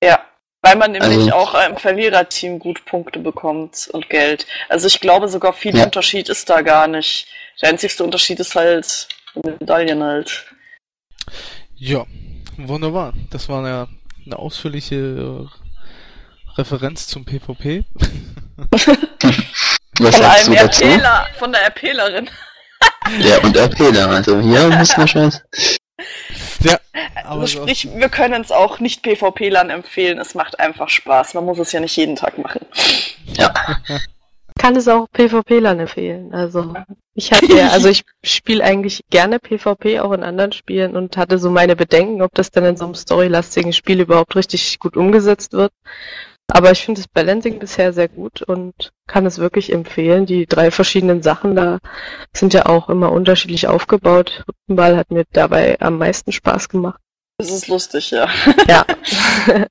Ja, 0.03 0.19
weil 0.63 0.77
man 0.77 0.93
nämlich 0.93 1.11
Also- 1.33 1.33
auch 1.35 1.55
im 1.69 1.77
Verliererteam 1.77 2.59
gut 2.59 2.85
Punkte 2.87 3.19
bekommt 3.21 3.89
und 3.93 4.09
Geld. 4.11 4.47
Also 4.69 4.87
ich 4.87 4.99
glaube 5.01 5.29
sogar 5.29 5.53
viel 5.53 5.77
Ja. 5.77 5.85
Unterschied 5.85 6.29
ist 6.29 6.49
da 6.51 6.63
gar 6.63 6.87
nicht. 6.89 7.27
Der 7.63 7.69
einzigste 7.69 8.03
Unterschied 8.03 8.41
ist 8.41 8.55
halt 8.55 9.09
die 9.35 9.49
Medaillen 9.49 10.03
halt. 10.03 10.47
Ja, 11.77 12.05
wunderbar. 12.69 13.13
Das 13.31 13.49
war 13.49 13.67
ja 13.67 13.89
eine 14.25 14.39
ausführliche 14.39 14.97
äh, 14.97 16.59
Referenz 16.59 17.07
zum 17.07 17.25
PvP. 17.25 17.85
Was 19.99 20.17
Von 20.17 20.25
einem 20.25 20.47
du 20.47 20.55
dazu? 20.55 20.85
RPler, 20.85 21.27
von 21.39 21.53
der 21.53 21.63
RPlerin. 21.67 22.31
Ja, 23.21 23.39
und 23.39 23.57
RPler, 23.57 24.09
also 24.09 24.41
hier 24.41 24.69
muss 24.79 24.97
man 24.97 25.09
schon, 25.09 25.33
ja, 26.63 26.79
Also 27.15 27.29
aber 27.29 27.47
sprich, 27.47 27.89
wir 27.95 28.09
können 28.09 28.43
es 28.43 28.53
auch 28.53 28.81
nicht 28.81 29.03
PvP-Lern 29.03 29.71
empfehlen. 29.71 30.19
Es 30.19 30.35
macht 30.35 30.59
einfach 30.59 30.89
Spaß. 30.89 31.35
Man 31.35 31.45
muss 31.45 31.59
es 31.59 31.73
ja 31.73 31.81
nicht 31.81 31.97
jeden 31.97 32.17
Tag 32.17 32.39
machen. 32.39 32.61
ja, 33.37 33.53
Kann 34.59 34.77
es 34.77 34.89
auch 34.89 35.07
PvP-Lern 35.13 35.81
empfehlen. 35.81 36.33
Also 36.33 36.75
ich 37.15 37.33
hatte 37.33 37.57
ja, 37.57 37.69
also 37.69 37.89
ich 37.89 38.05
spiele 38.23 38.65
eigentlich 38.65 39.05
gerne 39.11 39.39
PvP 39.39 40.01
auch 40.01 40.13
in 40.13 40.23
anderen 40.23 40.53
Spielen 40.53 40.97
und 40.97 41.17
hatte 41.17 41.39
so 41.39 41.51
meine 41.51 41.77
Bedenken, 41.77 42.23
ob 42.23 42.35
das 42.35 42.51
dann 42.51 42.65
in 42.65 42.77
so 42.77 42.85
einem 42.85 42.95
storylastigen 42.95 43.73
Spiel 43.73 44.01
überhaupt 44.01 44.37
richtig 44.37 44.79
gut 44.79 44.97
umgesetzt 44.97 45.53
wird. 45.53 45.73
Aber 46.53 46.73
ich 46.73 46.85
finde 46.85 47.01
das 47.01 47.09
Balancing 47.09 47.59
bisher 47.59 47.93
sehr 47.93 48.09
gut 48.09 48.43
und 48.43 48.93
kann 49.07 49.25
es 49.25 49.39
wirklich 49.39 49.73
empfehlen. 49.73 50.27
Die 50.27 50.47
drei 50.47 50.71
verschiedenen 50.71 51.23
Sachen 51.23 51.55
da 51.55 51.79
sind 52.35 52.55
ja 52.55 52.67
auch 52.67 52.89
immer 52.89 53.13
unterschiedlich 53.13 53.69
aufgebaut. 53.69 54.45
Rückenball 54.49 54.97
hat 54.97 55.11
mir 55.11 55.25
dabei 55.33 55.81
am 55.81 55.99
meisten 55.99 56.33
Spaß 56.33 56.69
gemacht. 56.69 57.01
Das 57.39 57.51
ist 57.51 57.69
lustig, 57.69 58.11
ja. 58.11 58.29
Ja. 58.69 58.85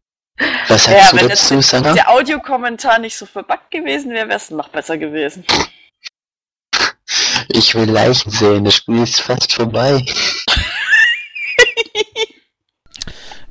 was 0.68 0.86
Ja, 0.86 0.94
sagst 0.94 1.14
du 1.14 1.18
wenn 1.18 1.30
jetzt 1.30 1.52
dazu, 1.52 1.62
Sarah? 1.62 1.94
der 1.94 2.10
Audiokommentar 2.10 3.00
nicht 3.00 3.16
so 3.18 3.26
verbuggt 3.26 3.72
gewesen 3.72 4.12
wäre, 4.12 4.28
wäre 4.28 4.38
es 4.38 4.50
noch 4.52 4.70
besser 4.70 4.98
gewesen. 4.98 5.46
Ich 7.50 7.74
will 7.76 7.90
Leichen 7.90 8.30
sehen, 8.32 8.64
das 8.66 8.76
Spiel 8.76 9.02
ist 9.04 9.22
fast 9.22 9.54
vorbei. 9.54 10.06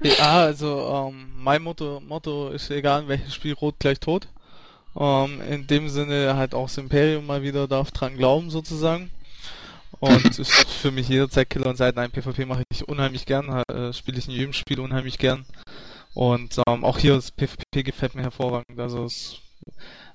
Ja, 0.00 0.42
also 0.44 1.10
ähm, 1.10 1.32
mein 1.36 1.62
Motto, 1.62 2.00
Motto 2.00 2.50
ist 2.50 2.70
egal, 2.70 3.02
in 3.02 3.08
welches 3.08 3.34
Spiel 3.34 3.54
rot 3.54 3.76
gleich 3.80 3.98
tot. 3.98 4.28
Ähm, 4.98 5.40
in 5.48 5.66
dem 5.66 5.88
Sinne 5.88 6.36
halt 6.36 6.54
auch 6.54 6.66
das 6.66 6.78
Imperium 6.78 7.26
mal 7.26 7.42
wieder 7.42 7.66
darf 7.66 7.90
dran 7.90 8.16
glauben 8.16 8.50
sozusagen. 8.50 9.10
Und 9.98 10.24
ist 10.38 10.52
für 10.52 10.92
mich 10.92 11.08
jederzeit 11.08 11.50
Killer 11.50 11.66
und 11.70 11.76
seit 11.76 11.98
ein 11.98 12.12
PvP 12.12 12.44
mache 12.44 12.62
ich 12.70 12.86
unheimlich 12.88 13.26
gern, 13.26 13.62
äh, 13.68 13.92
spiele 13.92 14.18
ich 14.18 14.28
in 14.28 14.34
jedem 14.34 14.52
Spiel 14.52 14.78
unheimlich 14.78 15.18
gern. 15.18 15.44
Und 16.18 16.60
ähm, 16.66 16.84
auch 16.84 16.98
hier 16.98 17.14
das 17.14 17.30
PvP 17.30 17.84
gefällt 17.84 18.16
mir 18.16 18.22
hervorragend. 18.22 18.80
Also 18.80 19.04
es, 19.04 19.36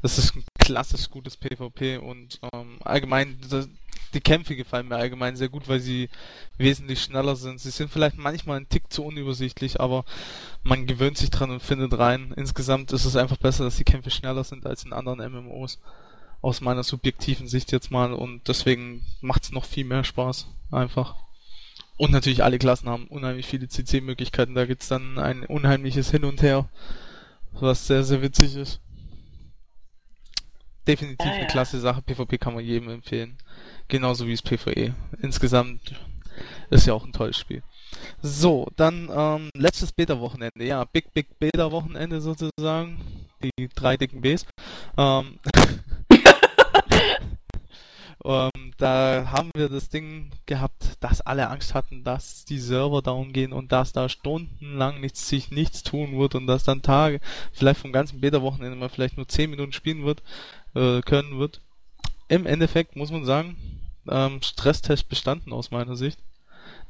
das 0.02 0.18
ist 0.18 0.36
ein 0.36 0.44
klassisch 0.60 1.10
gutes 1.10 1.38
PvP 1.38 1.96
und 1.96 2.42
ähm, 2.52 2.78
allgemein 2.84 3.38
das, 3.50 3.70
die 4.14 4.20
Kämpfe 4.20 4.58
gefallen 4.58 4.90
mir 4.90 4.98
allgemein 4.98 5.38
sehr 5.38 5.48
gut, 5.48 5.70
weil 5.70 5.80
sie 5.80 6.10
wesentlich 6.58 7.02
schneller 7.02 7.38
sind. 7.38 7.62
Sie 7.62 7.70
sind 7.70 7.90
vielleicht 7.90 8.18
manchmal 8.18 8.58
ein 8.58 8.68
Tick 8.68 8.92
zu 8.92 9.06
unübersichtlich, 9.06 9.80
aber 9.80 10.04
man 10.62 10.88
gewöhnt 10.88 11.18
sich 11.18 11.32
dran 11.32 11.52
und 11.52 11.64
findet 11.64 11.98
rein. 11.98 12.34
Insgesamt 12.36 12.92
ist 12.92 13.06
es 13.06 13.16
einfach 13.16 13.38
besser, 13.38 13.64
dass 13.64 13.78
die 13.78 13.86
Kämpfe 13.86 14.12
schneller 14.12 14.44
sind 14.44 14.66
als 14.66 14.84
in 14.84 14.92
anderen 14.92 15.20
MMOs. 15.20 15.80
Aus 16.42 16.60
meiner 16.60 16.84
subjektiven 16.84 17.48
Sicht 17.48 17.72
jetzt 17.72 17.92
mal 17.92 18.12
und 18.12 18.50
deswegen 18.50 19.06
macht 19.22 19.44
es 19.44 19.54
noch 19.54 19.64
viel 19.64 19.86
mehr 19.86 20.04
Spaß. 20.04 20.48
Einfach. 20.70 21.23
Und 21.98 22.12
natürlich 22.12 22.44
alle 22.44 22.58
Klassen 22.60 22.90
haben 22.90 23.08
unheimlich 23.08 23.46
viele 23.46 23.68
CC-Möglichkeiten. 23.68 24.56
Da 24.56 24.66
gibt's 24.66 24.88
dann 24.88 25.18
ein 25.20 25.46
unheimliches 25.46 26.12
Hin 26.12 26.26
und 26.26 26.42
Her, 26.42 26.68
was 27.52 27.88
sehr, 27.88 28.04
sehr 28.04 28.22
witzig 28.22 28.56
ist. 28.56 28.80
Definitiv 30.88 31.28
Ah, 31.28 31.32
eine 31.34 31.42
ja. 31.44 31.48
klasse 31.48 31.80
Sache. 31.80 32.02
PvP 32.02 32.38
kann 32.38 32.56
man 32.56 32.66
jedem 32.66 32.90
empfehlen. 32.90 33.38
Genauso 33.88 34.28
wie 34.28 34.32
das 34.32 34.42
PvE. 34.42 34.94
Insgesamt 35.22 35.94
ist 36.70 36.88
ja 36.88 36.94
auch 36.94 37.06
ein 37.06 37.14
tolles 37.14 37.38
Spiel. 37.38 37.64
So, 38.22 38.68
dann 38.76 39.10
ähm, 39.16 39.50
letztes 39.56 39.92
Beta-Wochenende. 39.92 40.66
Ja, 40.66 40.84
Big 40.86 41.14
Big 41.14 41.40
Beta-Wochenende 41.40 42.20
sozusagen. 42.22 43.00
Die 43.44 43.70
drei 43.76 43.98
dicken 43.98 44.22
Bs. 44.22 44.46
Ähm, 44.98 45.38
ähm, 48.26 48.74
da 48.78 49.32
haben 49.32 49.52
wir 49.56 49.70
das 49.70 49.90
Ding 49.90 50.32
gehabt, 50.46 50.98
dass 51.02 51.22
alle 51.22 51.50
Angst 51.50 51.74
hatten, 51.74 52.04
dass 52.04 52.46
die 52.46 52.60
Server 52.60 53.02
down 53.02 53.34
gehen 53.34 53.52
und 53.52 53.72
dass 53.72 53.92
da 53.92 54.08
stundenlang 54.08 55.02
nichts, 55.02 55.28
sich 55.28 55.52
nichts 55.52 55.84
tun 55.84 56.18
wird 56.18 56.36
und 56.36 56.48
dass 56.48 56.64
dann 56.64 56.82
Tage, 56.82 57.20
vielleicht 57.52 57.82
vom 57.82 57.92
ganzen 57.92 58.22
Beta-Wochenende 58.22 58.78
mal 58.78 58.90
vielleicht 58.90 59.18
nur 59.18 59.28
10 59.28 59.50
Minuten 59.50 59.74
spielen 59.74 60.06
wird, 60.06 60.24
äh, 60.76 61.02
können 61.02 61.38
wird. 61.38 61.62
Im 62.30 62.46
Endeffekt 62.46 62.96
muss 62.96 63.12
man 63.12 63.26
sagen, 63.26 63.58
ähm, 64.10 64.42
Stresstest 64.42 65.10
bestanden 65.10 65.54
aus 65.54 65.72
meiner 65.72 65.96
Sicht. 65.96 66.20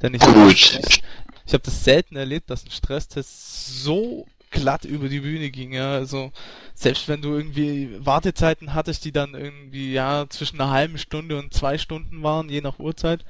Denn 0.01 0.13
ich 0.13 0.21
habe 0.21 0.33
Gut. 0.33 1.01
ich 1.45 1.53
hab 1.53 1.63
das 1.63 1.83
selten 1.83 2.15
erlebt, 2.15 2.49
dass 2.49 2.65
ein 2.65 2.71
Stresstest 2.71 3.83
so 3.83 4.27
glatt 4.53 4.85
über 4.85 5.09
die 5.09 5.19
Bühne 5.19 5.51
ging, 5.51 5.73
ja. 5.73 5.91
Also 5.91 6.31
selbst 6.73 7.07
wenn 7.07 7.21
du 7.21 7.33
irgendwie 7.33 7.89
Wartezeiten 7.99 8.73
hattest, 8.73 9.03
die 9.05 9.11
dann 9.11 9.33
irgendwie 9.33 9.91
ja 9.91 10.25
zwischen 10.29 10.61
einer 10.61 10.71
halben 10.71 10.97
Stunde 10.97 11.37
und 11.37 11.53
zwei 11.53 11.77
Stunden 11.77 12.23
waren, 12.23 12.49
je 12.49 12.61
nach 12.61 12.79
Uhrzeit, 12.79 13.25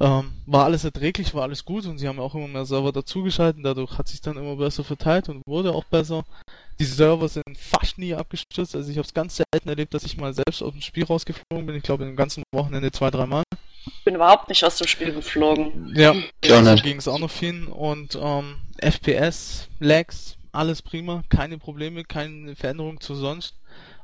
ähm, 0.00 0.32
war 0.46 0.64
alles 0.64 0.84
erträglich, 0.84 1.34
war 1.34 1.42
alles 1.42 1.64
gut 1.64 1.86
und 1.86 1.98
sie 1.98 2.08
haben 2.08 2.18
auch 2.18 2.34
immer 2.34 2.48
mehr 2.48 2.64
Server 2.64 2.92
dazugeschalten, 2.92 3.62
dadurch 3.62 3.98
hat 3.98 4.08
sich 4.08 4.20
dann 4.20 4.36
immer 4.36 4.56
besser 4.56 4.82
verteilt 4.82 5.28
und 5.28 5.42
wurde 5.46 5.72
auch 5.72 5.84
besser. 5.84 6.24
Die 6.80 6.84
Server 6.84 7.28
sind 7.28 7.44
fast 7.56 7.98
nie 7.98 8.14
abgestürzt, 8.14 8.74
also 8.74 8.90
ich 8.90 8.96
habe 8.98 9.06
es 9.06 9.14
ganz 9.14 9.36
selten 9.36 9.68
erlebt, 9.68 9.94
dass 9.94 10.04
ich 10.04 10.16
mal 10.16 10.34
selbst 10.34 10.62
aus 10.62 10.72
dem 10.72 10.80
Spiel 10.80 11.04
rausgeflogen 11.04 11.66
bin. 11.66 11.76
Ich 11.76 11.84
glaube, 11.84 12.04
im 12.04 12.16
ganzen 12.16 12.42
Wochenende 12.52 12.90
zwei, 12.90 13.10
dreimal. 13.10 13.44
Ich 13.86 14.04
bin 14.04 14.14
überhaupt 14.14 14.48
nicht 14.48 14.64
aus 14.64 14.78
dem 14.78 14.86
Spiel 14.86 15.12
geflogen. 15.12 15.92
Ja, 15.96 16.12
auch 16.12 16.64
so 16.64 16.82
ging 16.82 16.98
es 16.98 17.08
auch 17.08 17.18
noch 17.18 17.30
vielen 17.30 17.66
und 17.66 18.18
ähm, 18.20 18.56
FPS, 18.78 19.68
Lags, 19.80 20.36
alles 20.52 20.82
prima, 20.82 21.22
keine 21.28 21.58
Probleme, 21.58 22.04
keine 22.04 22.54
Veränderung 22.54 23.00
zu 23.00 23.14
sonst. 23.14 23.54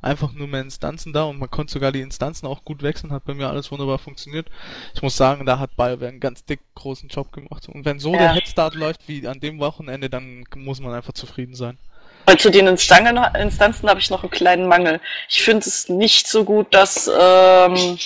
Einfach 0.01 0.33
nur 0.33 0.47
mehr 0.47 0.61
Instanzen 0.61 1.13
da 1.13 1.25
und 1.25 1.39
man 1.39 1.51
konnte 1.51 1.73
sogar 1.73 1.91
die 1.91 2.01
Instanzen 2.01 2.47
auch 2.47 2.65
gut 2.65 2.83
wechseln, 2.83 3.13
hat 3.13 3.25
bei 3.25 3.35
mir 3.35 3.49
alles 3.49 3.71
wunderbar 3.73 3.99
funktioniert. 3.99 4.49
Ich 4.95 5.03
muss 5.03 5.17
sagen, 5.17 5.45
da 5.45 5.59
hat 5.59 5.77
BioWare 5.77 6.09
einen 6.09 6.21
ganz 6.21 6.45
dick 6.45 6.61
großen 6.77 7.09
Job 7.09 7.33
gemacht. 7.33 7.69
Und 7.69 7.85
wenn 7.85 7.99
so 7.99 8.13
Ja. 8.13 8.19
der 8.19 8.35
Headstart 8.35 8.75
läuft 8.77 9.09
wie 9.09 9.27
an 9.27 9.41
dem 9.41 9.59
Wochenende, 9.59 10.09
dann 10.09 10.45
muss 10.55 10.81
man 10.81 10.95
einfach 10.95 11.13
zufrieden 11.13 11.55
sein. 11.55 11.79
Weil 12.27 12.39
zu 12.39 12.51
den 12.51 12.67
Instangen, 12.69 13.19
Instanzen 13.35 13.89
habe 13.89 14.01
ich 14.01 14.11
noch 14.11 14.23
einen 14.23 14.31
kleinen 14.31 14.69
Mangel. 14.69 15.01
Ich 15.29 15.43
finde 15.43 15.67
es 15.67 15.89
nicht 15.89 16.29
so 16.29 16.45
gut, 16.45 16.73
dass 16.73 17.09
ähm, 17.09 17.75
äh, 17.75 17.97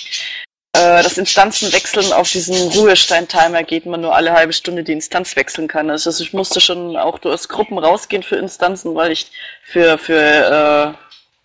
das 0.73 1.17
Instanzenwechseln 1.17 2.11
auf 2.13 2.29
diesen 2.31 2.55
Ruhestein-Timer 2.71 3.63
geht, 3.63 3.85
man 3.85 4.01
nur 4.01 4.15
alle 4.15 4.33
halbe 4.33 4.53
Stunde 4.53 4.83
die 4.83 4.91
Instanz 4.93 5.35
wechseln 5.35 5.67
kann. 5.67 5.89
Also 5.89 6.09
ich 6.23 6.33
musste 6.33 6.59
schon 6.59 6.97
auch 6.97 7.23
aus 7.25 7.47
Gruppen 7.47 7.77
rausgehen 7.77 8.23
für 8.23 8.37
Instanzen, 8.37 8.95
weil 8.95 9.11
ich 9.11 9.31
für, 9.63 9.97
für 9.99 10.95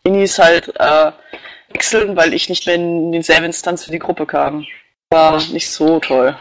äh, 0.05 0.09
Minis 0.09 0.39
halt 0.39 0.69
äh, 0.77 1.13
wechseln, 1.71 2.17
weil 2.17 2.33
ich 2.33 2.49
nicht 2.49 2.67
mehr 2.67 2.77
in 2.77 3.13
dieselbe 3.13 3.45
Instanz 3.47 3.85
für 3.85 3.93
die 3.93 3.99
Gruppe 3.99 4.25
kam. 4.27 4.67
War 5.11 5.43
nicht 5.49 5.71
so 5.71 6.01
toll. 6.01 6.37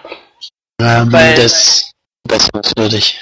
Ähm, 0.80 1.12
Weil- 1.12 1.36
das 1.36 1.92
verbesserungswürdig. 2.28 3.20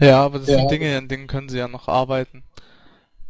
Ja, 0.00 0.22
aber 0.24 0.38
das 0.38 0.48
Ja. 0.48 0.58
sind 0.58 0.70
Dinge, 0.70 0.96
an 0.96 1.08
denen 1.08 1.26
können 1.26 1.48
sie 1.48 1.58
ja 1.58 1.66
noch 1.68 1.88
arbeiten. 1.88 2.44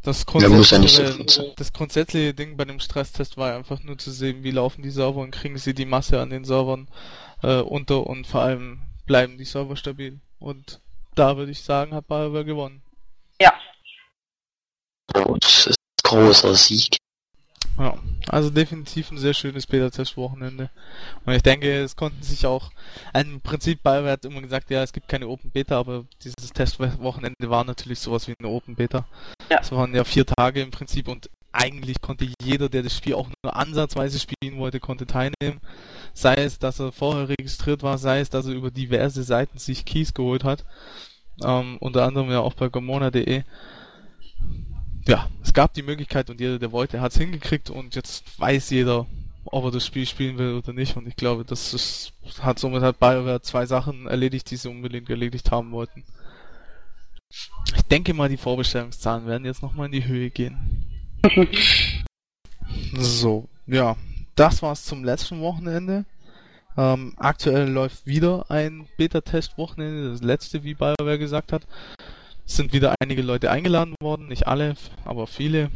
Das 0.08 0.24
ja 0.40 0.48
grundsätzliche, 0.48 1.52
das 1.56 1.74
grundsätzliche 1.74 2.32
Ding 2.32 2.56
bei 2.56 2.64
dem 2.64 2.80
Stresstest 2.80 3.36
war 3.36 3.54
einfach 3.54 3.82
nur 3.82 3.98
zu 3.98 4.10
sehen, 4.10 4.42
wie 4.42 4.52
laufen 4.52 4.80
die 4.80 4.88
Server 4.88 5.20
und 5.20 5.32
kriegen 5.32 5.58
sie 5.58 5.74
die 5.74 5.84
Masse 5.84 6.18
an 6.18 6.30
den 6.30 6.46
Servern 6.46 6.88
äh, 7.42 7.58
unter 7.58 8.06
und 8.06 8.26
vor 8.26 8.40
allem 8.40 8.80
bleiben 9.04 9.36
die 9.36 9.44
Server 9.44 9.76
stabil. 9.76 10.18
Und 10.38 10.80
da 11.14 11.36
würde 11.36 11.52
ich 11.52 11.60
sagen, 11.60 11.92
hat 11.92 12.08
BioWare 12.08 12.46
gewonnen. 12.46 12.80
Ja. 13.38 13.52
Das 15.12 15.66
ist 15.66 15.76
ein 15.76 15.76
großer 16.04 16.54
Sieg. 16.54 16.96
Ja, 17.78 17.94
also 18.28 18.50
definitiv 18.50 19.12
ein 19.12 19.18
sehr 19.18 19.34
schönes 19.34 19.66
Beta-Test-Wochenende. 19.66 20.68
Und 21.24 21.32
ich 21.32 21.42
denke, 21.42 21.82
es 21.82 21.94
konnten 21.94 22.22
sich 22.22 22.44
auch, 22.44 22.72
also 23.12 23.30
im 23.30 23.40
Prinzip 23.40 23.84
BioWare 23.84 24.10
hat 24.10 24.24
immer 24.24 24.42
gesagt, 24.42 24.70
ja, 24.70 24.82
es 24.82 24.92
gibt 24.92 25.08
keine 25.08 25.28
Open 25.28 25.50
Beta, 25.50 25.78
aber 25.78 26.04
dieses 26.24 26.52
Testwochenende 26.52 27.48
war 27.48 27.64
natürlich 27.64 28.00
sowas 28.00 28.26
wie 28.26 28.34
eine 28.40 28.48
Open 28.48 28.74
Beta. 28.74 29.06
Ja. 29.48 29.60
Es 29.60 29.70
waren 29.70 29.94
ja 29.94 30.02
vier 30.02 30.26
Tage 30.26 30.60
im 30.60 30.72
Prinzip 30.72 31.06
und 31.06 31.30
eigentlich 31.52 32.00
konnte 32.00 32.28
jeder, 32.42 32.68
der 32.68 32.82
das 32.82 32.96
Spiel 32.96 33.14
auch 33.14 33.28
nur 33.42 33.56
ansatzweise 33.56 34.18
spielen 34.18 34.58
wollte, 34.58 34.80
konnte 34.80 35.06
teilnehmen. 35.06 35.60
Sei 36.14 36.34
es, 36.34 36.58
dass 36.58 36.80
er 36.80 36.92
vorher 36.92 37.28
registriert 37.28 37.82
war, 37.82 37.96
sei 37.96 38.20
es, 38.20 38.28
dass 38.28 38.46
er 38.46 38.54
über 38.54 38.70
diverse 38.70 39.22
Seiten 39.22 39.58
sich 39.58 39.84
Keys 39.84 40.14
geholt 40.14 40.42
hat. 40.42 40.64
Ähm, 41.44 41.76
unter 41.78 42.04
anderem 42.04 42.30
ja 42.30 42.40
auch 42.40 42.54
bei 42.54 42.68
gomona.de 42.68 43.44
ja, 45.08 45.26
es 45.42 45.54
gab 45.54 45.72
die 45.72 45.82
Möglichkeit 45.82 46.28
und 46.28 46.38
jeder, 46.38 46.58
der 46.58 46.70
wollte, 46.70 47.00
hat 47.00 47.12
es 47.12 47.18
hingekriegt 47.18 47.70
und 47.70 47.94
jetzt 47.94 48.38
weiß 48.38 48.68
jeder, 48.70 49.06
ob 49.46 49.64
er 49.64 49.70
das 49.70 49.86
Spiel 49.86 50.04
spielen 50.04 50.36
will 50.36 50.54
oder 50.54 50.74
nicht. 50.74 50.96
Und 50.96 51.08
ich 51.08 51.16
glaube, 51.16 51.44
das 51.44 51.72
ist, 51.72 52.12
hat 52.40 52.58
somit 52.58 52.82
hat 52.82 53.00
BioWare 53.00 53.40
zwei 53.40 53.64
Sachen 53.64 54.06
erledigt, 54.06 54.50
die 54.50 54.56
sie 54.56 54.68
unbedingt 54.68 55.08
erledigt 55.08 55.50
haben 55.50 55.72
wollten. 55.72 56.04
Ich 57.74 57.82
denke 57.90 58.12
mal, 58.12 58.28
die 58.28 58.36
Vorbestellungszahlen 58.36 59.26
werden 59.26 59.46
jetzt 59.46 59.62
nochmal 59.62 59.86
in 59.86 59.92
die 59.92 60.04
Höhe 60.04 60.28
gehen. 60.28 60.84
so, 62.98 63.48
ja, 63.66 63.96
das 64.34 64.60
war's 64.60 64.84
zum 64.84 65.04
letzten 65.04 65.40
Wochenende. 65.40 66.04
Ähm, 66.76 67.14
aktuell 67.16 67.68
läuft 67.70 68.06
wieder 68.06 68.50
ein 68.50 68.86
Beta-Test-Wochenende, 68.98 70.10
das 70.12 70.22
letzte, 70.22 70.64
wie 70.64 70.74
BioWare 70.74 71.18
gesagt 71.18 71.52
hat. 71.52 71.66
Es 72.48 72.56
sind 72.56 72.72
wieder 72.72 72.94
einige 73.00 73.20
Leute 73.20 73.50
eingeladen 73.50 73.94
worden, 74.00 74.28
nicht 74.28 74.46
alle, 74.46 74.74
aber 75.04 75.26
viele. 75.26 75.70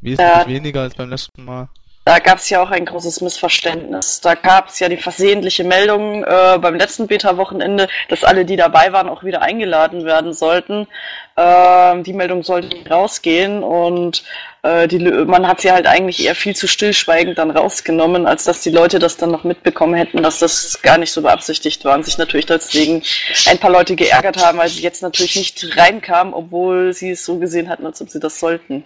Wesentlich 0.00 0.28
Ja. 0.28 0.46
weniger 0.46 0.82
als 0.82 0.94
beim 0.94 1.10
letzten 1.10 1.44
Mal. 1.44 1.68
Da 2.04 2.18
gab 2.18 2.38
es 2.38 2.50
ja 2.50 2.60
auch 2.60 2.70
ein 2.70 2.84
großes 2.84 3.20
Missverständnis. 3.20 4.20
Da 4.20 4.34
gab 4.34 4.68
es 4.68 4.80
ja 4.80 4.88
die 4.88 4.96
versehentliche 4.96 5.62
Meldung 5.62 6.24
äh, 6.24 6.58
beim 6.60 6.74
letzten 6.74 7.06
Beta-Wochenende, 7.06 7.86
dass 8.08 8.24
alle, 8.24 8.44
die 8.44 8.56
dabei 8.56 8.92
waren, 8.92 9.08
auch 9.08 9.22
wieder 9.22 9.40
eingeladen 9.40 10.04
werden 10.04 10.32
sollten. 10.32 10.88
Ähm, 11.36 12.02
die 12.02 12.12
Meldung 12.12 12.42
sollte 12.42 12.76
rausgehen 12.90 13.62
und 13.62 14.24
äh, 14.62 14.88
die, 14.88 14.98
man 14.98 15.46
hat 15.46 15.60
sie 15.60 15.70
halt 15.70 15.86
eigentlich 15.86 16.24
eher 16.24 16.34
viel 16.34 16.56
zu 16.56 16.66
stillschweigend 16.66 17.38
dann 17.38 17.52
rausgenommen, 17.52 18.26
als 18.26 18.42
dass 18.44 18.62
die 18.62 18.70
Leute 18.70 18.98
das 18.98 19.16
dann 19.16 19.30
noch 19.30 19.44
mitbekommen 19.44 19.94
hätten, 19.94 20.24
dass 20.24 20.40
das 20.40 20.82
gar 20.82 20.98
nicht 20.98 21.12
so 21.12 21.22
beabsichtigt 21.22 21.84
war 21.84 21.94
und 21.94 22.04
sich 22.04 22.18
natürlich 22.18 22.46
deswegen 22.46 23.04
ein 23.46 23.58
paar 23.58 23.70
Leute 23.70 23.94
geärgert 23.94 24.44
haben, 24.44 24.58
weil 24.58 24.68
sie 24.68 24.82
jetzt 24.82 25.02
natürlich 25.02 25.36
nicht 25.36 25.76
reinkamen, 25.76 26.34
obwohl 26.34 26.92
sie 26.92 27.12
es 27.12 27.24
so 27.24 27.38
gesehen 27.38 27.68
hatten, 27.68 27.86
als 27.86 28.02
ob 28.02 28.10
sie 28.10 28.20
das 28.20 28.40
sollten. 28.40 28.84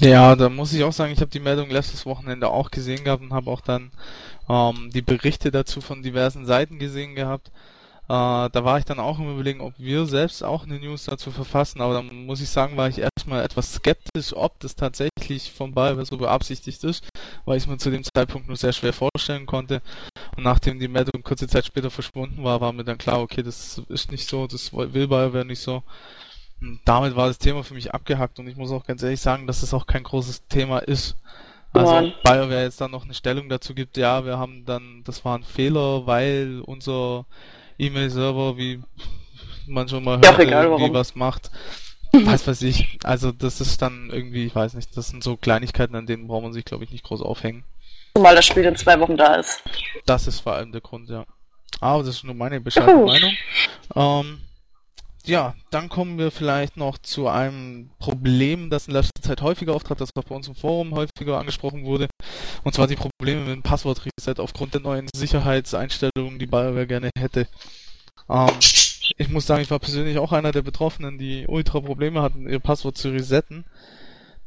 Ja, 0.00 0.34
da 0.34 0.48
muss 0.48 0.72
ich 0.72 0.82
auch 0.82 0.92
sagen, 0.92 1.12
ich 1.12 1.20
habe 1.20 1.30
die 1.30 1.40
Meldung 1.40 1.68
letztes 1.70 2.06
Wochenende 2.06 2.48
auch 2.48 2.70
gesehen 2.70 3.04
gehabt 3.04 3.22
und 3.22 3.32
habe 3.32 3.50
auch 3.50 3.60
dann 3.60 3.90
ähm, 4.48 4.90
die 4.92 5.02
Berichte 5.02 5.50
dazu 5.50 5.80
von 5.82 6.02
diversen 6.02 6.46
Seiten 6.46 6.78
gesehen 6.78 7.14
gehabt. 7.14 7.48
Äh, 8.08 8.08
da 8.08 8.64
war 8.64 8.78
ich 8.78 8.84
dann 8.86 8.98
auch 9.00 9.18
im 9.18 9.30
Überlegen, 9.32 9.60
ob 9.60 9.74
wir 9.78 10.06
selbst 10.06 10.42
auch 10.44 10.64
eine 10.64 10.78
News 10.80 11.04
dazu 11.04 11.30
verfassen, 11.30 11.80
aber 11.82 11.94
dann 11.94 12.26
muss 12.26 12.40
ich 12.40 12.48
sagen, 12.50 12.76
war 12.76 12.88
ich 12.88 12.98
erstmal 12.98 13.44
etwas 13.44 13.74
skeptisch, 13.74 14.34
ob 14.34 14.58
das 14.60 14.74
tatsächlich 14.76 15.52
von 15.52 15.74
BioWare 15.74 16.06
so 16.06 16.16
beabsichtigt 16.18 16.82
ist, 16.84 17.08
weil 17.44 17.58
ich 17.58 17.64
es 17.64 17.68
mir 17.68 17.78
zu 17.78 17.90
dem 17.90 18.04
Zeitpunkt 18.04 18.48
nur 18.48 18.56
sehr 18.56 18.72
schwer 18.72 18.94
vorstellen 18.94 19.46
konnte. 19.46 19.82
Und 20.36 20.44
nachdem 20.44 20.80
die 20.80 20.88
Meldung 20.88 21.22
kurze 21.22 21.48
Zeit 21.48 21.66
später 21.66 21.90
verschwunden 21.90 22.44
war, 22.44 22.60
war 22.60 22.72
mir 22.72 22.84
dann 22.84 22.98
klar, 22.98 23.20
okay, 23.20 23.42
das 23.42 23.82
ist 23.88 24.10
nicht 24.10 24.28
so, 24.28 24.46
das 24.46 24.72
will 24.72 25.08
BioWare 25.08 25.44
nicht 25.44 25.60
so. 25.62 25.82
Und 26.60 26.80
damit 26.84 27.16
war 27.16 27.26
das 27.28 27.38
Thema 27.38 27.64
für 27.64 27.74
mich 27.74 27.94
abgehackt 27.94 28.38
und 28.38 28.46
ich 28.48 28.56
muss 28.56 28.70
auch 28.70 28.84
ganz 28.84 29.02
ehrlich 29.02 29.20
sagen, 29.20 29.46
dass 29.46 29.62
es 29.62 29.72
auch 29.72 29.86
kein 29.86 30.02
großes 30.02 30.46
Thema 30.48 30.78
ist. 30.78 31.16
Also 31.72 31.92
Nein. 31.92 32.12
ob 32.16 32.22
BioWare 32.24 32.62
jetzt 32.64 32.80
dann 32.80 32.90
noch 32.90 33.04
eine 33.04 33.14
Stellung 33.14 33.48
dazu 33.48 33.74
gibt, 33.74 33.96
ja, 33.96 34.24
wir 34.24 34.38
haben 34.38 34.64
dann, 34.66 35.02
das 35.04 35.24
war 35.24 35.38
ein 35.38 35.44
Fehler, 35.44 36.06
weil 36.06 36.62
unser 36.66 37.24
E-Mail-Server, 37.78 38.56
wie 38.56 38.82
man 39.66 39.88
schon 39.88 40.02
mal 40.04 40.20
Ja, 40.24 40.30
hört, 40.32 40.40
egal, 40.40 40.64
irgendwie 40.64 40.82
warum. 40.82 40.94
was 40.94 41.14
macht. 41.14 41.50
Was 42.12 42.46
weiß 42.48 42.62
ich. 42.62 42.98
Also 43.04 43.30
das 43.30 43.60
ist 43.60 43.80
dann 43.82 44.10
irgendwie, 44.10 44.44
ich 44.46 44.54
weiß 44.54 44.74
nicht, 44.74 44.96
das 44.96 45.08
sind 45.08 45.22
so 45.22 45.36
Kleinigkeiten, 45.36 45.94
an 45.94 46.06
denen 46.06 46.26
braucht 46.26 46.42
man 46.42 46.52
sich, 46.52 46.64
glaube 46.64 46.82
ich, 46.82 46.90
nicht 46.90 47.04
groß 47.04 47.22
aufhängen. 47.22 47.62
Zumal 48.16 48.34
das 48.34 48.46
Spiel 48.46 48.64
in 48.64 48.74
zwei 48.74 48.98
Wochen 48.98 49.16
da 49.16 49.36
ist. 49.36 49.62
Das 50.06 50.26
ist 50.26 50.40
vor 50.40 50.54
allem 50.54 50.72
der 50.72 50.80
Grund, 50.80 51.08
ja. 51.08 51.24
Aber 51.80 52.02
das 52.02 52.16
ist 52.16 52.24
nur 52.24 52.34
meine 52.34 52.60
bescheidene. 52.60 53.06
Meinung. 53.06 53.32
Ähm, 53.94 54.40
ja, 55.26 55.54
dann 55.70 55.88
kommen 55.88 56.18
wir 56.18 56.30
vielleicht 56.30 56.76
noch 56.76 56.98
zu 56.98 57.28
einem 57.28 57.90
Problem, 57.98 58.70
das 58.70 58.88
in 58.88 58.94
letzter 58.94 59.22
Zeit 59.22 59.42
häufiger 59.42 59.74
auftrat, 59.74 60.00
das 60.00 60.10
auch 60.16 60.24
bei 60.24 60.34
uns 60.34 60.48
im 60.48 60.54
Forum 60.54 60.94
häufiger 60.94 61.38
angesprochen 61.38 61.84
wurde. 61.84 62.08
Und 62.64 62.74
zwar 62.74 62.86
die 62.86 62.96
Probleme 62.96 63.40
mit 63.42 63.54
dem 63.54 63.62
Passwort-Reset 63.62 64.40
aufgrund 64.40 64.74
der 64.74 64.80
neuen 64.80 65.08
Sicherheitseinstellungen, 65.14 66.38
die 66.38 66.46
BioWare 66.46 66.86
gerne 66.86 67.10
hätte. 67.18 67.46
Ähm, 68.28 68.50
ich 69.18 69.28
muss 69.28 69.46
sagen, 69.46 69.62
ich 69.62 69.70
war 69.70 69.78
persönlich 69.78 70.18
auch 70.18 70.32
einer 70.32 70.52
der 70.52 70.62
Betroffenen, 70.62 71.18
die 71.18 71.46
ultra 71.46 71.80
Probleme 71.80 72.22
hatten, 72.22 72.48
ihr 72.48 72.60
Passwort 72.60 72.96
zu 72.96 73.10
resetten. 73.10 73.64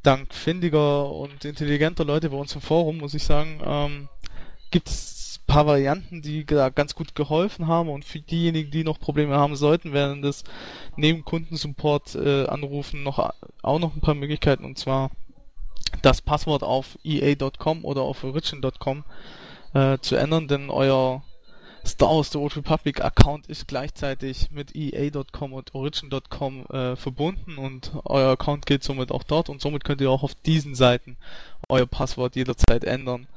Dank 0.02 0.34
findiger 0.34 1.10
und 1.10 1.46
intelligenter 1.46 2.04
Leute 2.04 2.30
bei 2.30 2.38
uns 2.38 2.56
im 2.56 2.62
Forum, 2.62 2.98
muss 2.98 3.14
ich 3.14 3.24
sagen, 3.24 3.62
ähm, 3.64 4.10
gibt 4.72 4.90
es 4.90 5.13
paar 5.48 5.68
Varianten, 5.68 6.22
die 6.22 6.46
da 6.46 6.70
ganz 6.70 6.96
gut 6.96 7.16
geholfen 7.16 7.68
haben 7.68 7.90
und 7.90 8.06
für 8.06 8.20
diejenigen, 8.20 8.72
die 8.72 8.84
noch 8.84 9.00
Probleme 9.00 9.36
haben 9.36 9.56
sollten, 9.56 9.94
werden 9.94 10.22
das 10.22 10.44
neben 10.96 11.26
Kundensupport 11.26 12.16
äh, 12.16 12.46
anrufen 12.46 13.04
noch 13.04 13.32
auch 13.62 13.80
noch 13.80 13.96
ein 13.96 14.02
paar 14.02 14.16
Möglichkeiten 14.16 14.66
und 14.66 14.78
zwar 14.78 15.12
das 16.02 16.22
Passwort 16.22 16.64
auf 16.64 16.98
EA.com 17.04 17.86
oder 17.86 18.02
auf 18.02 18.24
Origin.com 18.24 19.04
äh, 19.74 19.98
zu 20.00 20.16
ändern, 20.16 20.48
denn 20.48 20.70
euer 20.70 21.24
Star 21.86 22.10
Wars 22.16 22.32
The 22.32 22.38
Old 22.38 22.56
Republic 22.56 23.04
Account 23.04 23.48
ist 23.48 23.68
gleichzeitig 23.68 24.50
mit 24.52 24.74
EA.com 24.74 25.52
und 25.52 25.76
Origin.com 25.76 26.66
äh, 26.68 26.96
verbunden 26.96 27.58
und 27.58 27.92
euer 28.06 28.32
Account 28.32 28.66
geht 28.66 28.84
somit 28.84 29.12
auch 29.12 29.24
dort 29.24 29.50
und 29.50 29.62
somit 29.62 29.84
könnt 29.84 30.00
ihr 30.00 30.10
auch 30.10 30.24
auf 30.24 30.34
diesen 30.34 30.76
Seiten 30.76 31.18
euer 31.68 31.86
Passwort 31.86 32.38
jederzeit 32.38 32.86
ändern 32.86 33.28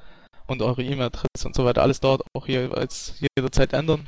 und 0.47 0.63
eure 0.63 0.83
E-Mail-Adresse 0.83 1.47
und 1.47 1.55
so 1.55 1.65
weiter. 1.65 1.83
Alles 1.83 2.01
dort 2.01 2.23
auch 2.35 2.47
jeweils 2.49 3.15
jederzeit 3.37 3.73
ändern. 3.73 4.07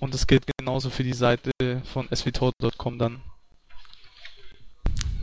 Und 0.00 0.14
das 0.14 0.26
gilt 0.26 0.44
genauso 0.58 0.90
für 0.90 1.02
die 1.04 1.12
Seite 1.12 1.50
von 1.92 2.08
svtor.com 2.14 2.98
dann. 2.98 3.20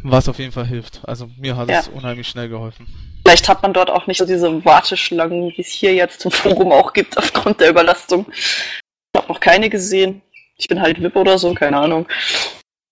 Was 0.03 0.29
auf 0.29 0.39
jeden 0.39 0.51
Fall 0.51 0.67
hilft. 0.67 1.01
Also 1.07 1.29
mir 1.37 1.57
hat 1.57 1.69
Ja. 1.69 1.79
es 1.79 1.87
unheimlich 1.87 2.27
schnell 2.27 2.47
geholfen. 2.49 2.87
Vielleicht 3.25 3.49
hat 3.49 3.61
man 3.63 3.73
dort 3.73 3.89
auch 3.89 4.07
nicht 4.07 4.19
so 4.19 4.25
diese 4.25 4.63
Warteschlangen, 4.63 5.51
wie 5.55 5.61
es 5.61 5.67
hier 5.67 5.93
jetzt 5.93 6.23
im 6.23 6.31
Forum 6.31 6.71
auch 6.71 6.93
gibt, 6.93 7.17
aufgrund 7.17 7.59
der 7.59 7.69
Überlastung. 7.71 8.25
Ich 8.31 9.17
habe 9.17 9.27
noch 9.33 9.39
keine 9.39 9.69
gesehen. 9.69 10.21
Ich 10.57 10.67
bin 10.67 10.81
halt 10.81 11.01
VIP 11.01 11.15
oder 11.15 11.37
so, 11.37 11.53
keine 11.53 11.77
Ahnung. 11.77 12.07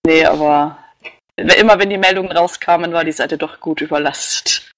Nee, 0.06 0.24
aber 0.24 0.78
immer 1.36 1.78
wenn 1.78 1.90
die 1.90 1.98
Meldungen 1.98 2.32
rauskamen, 2.32 2.92
war 2.92 3.04
die 3.04 3.12
Seite 3.12 3.38
doch 3.38 3.60
gut 3.60 3.80
überlastet. 3.80 4.70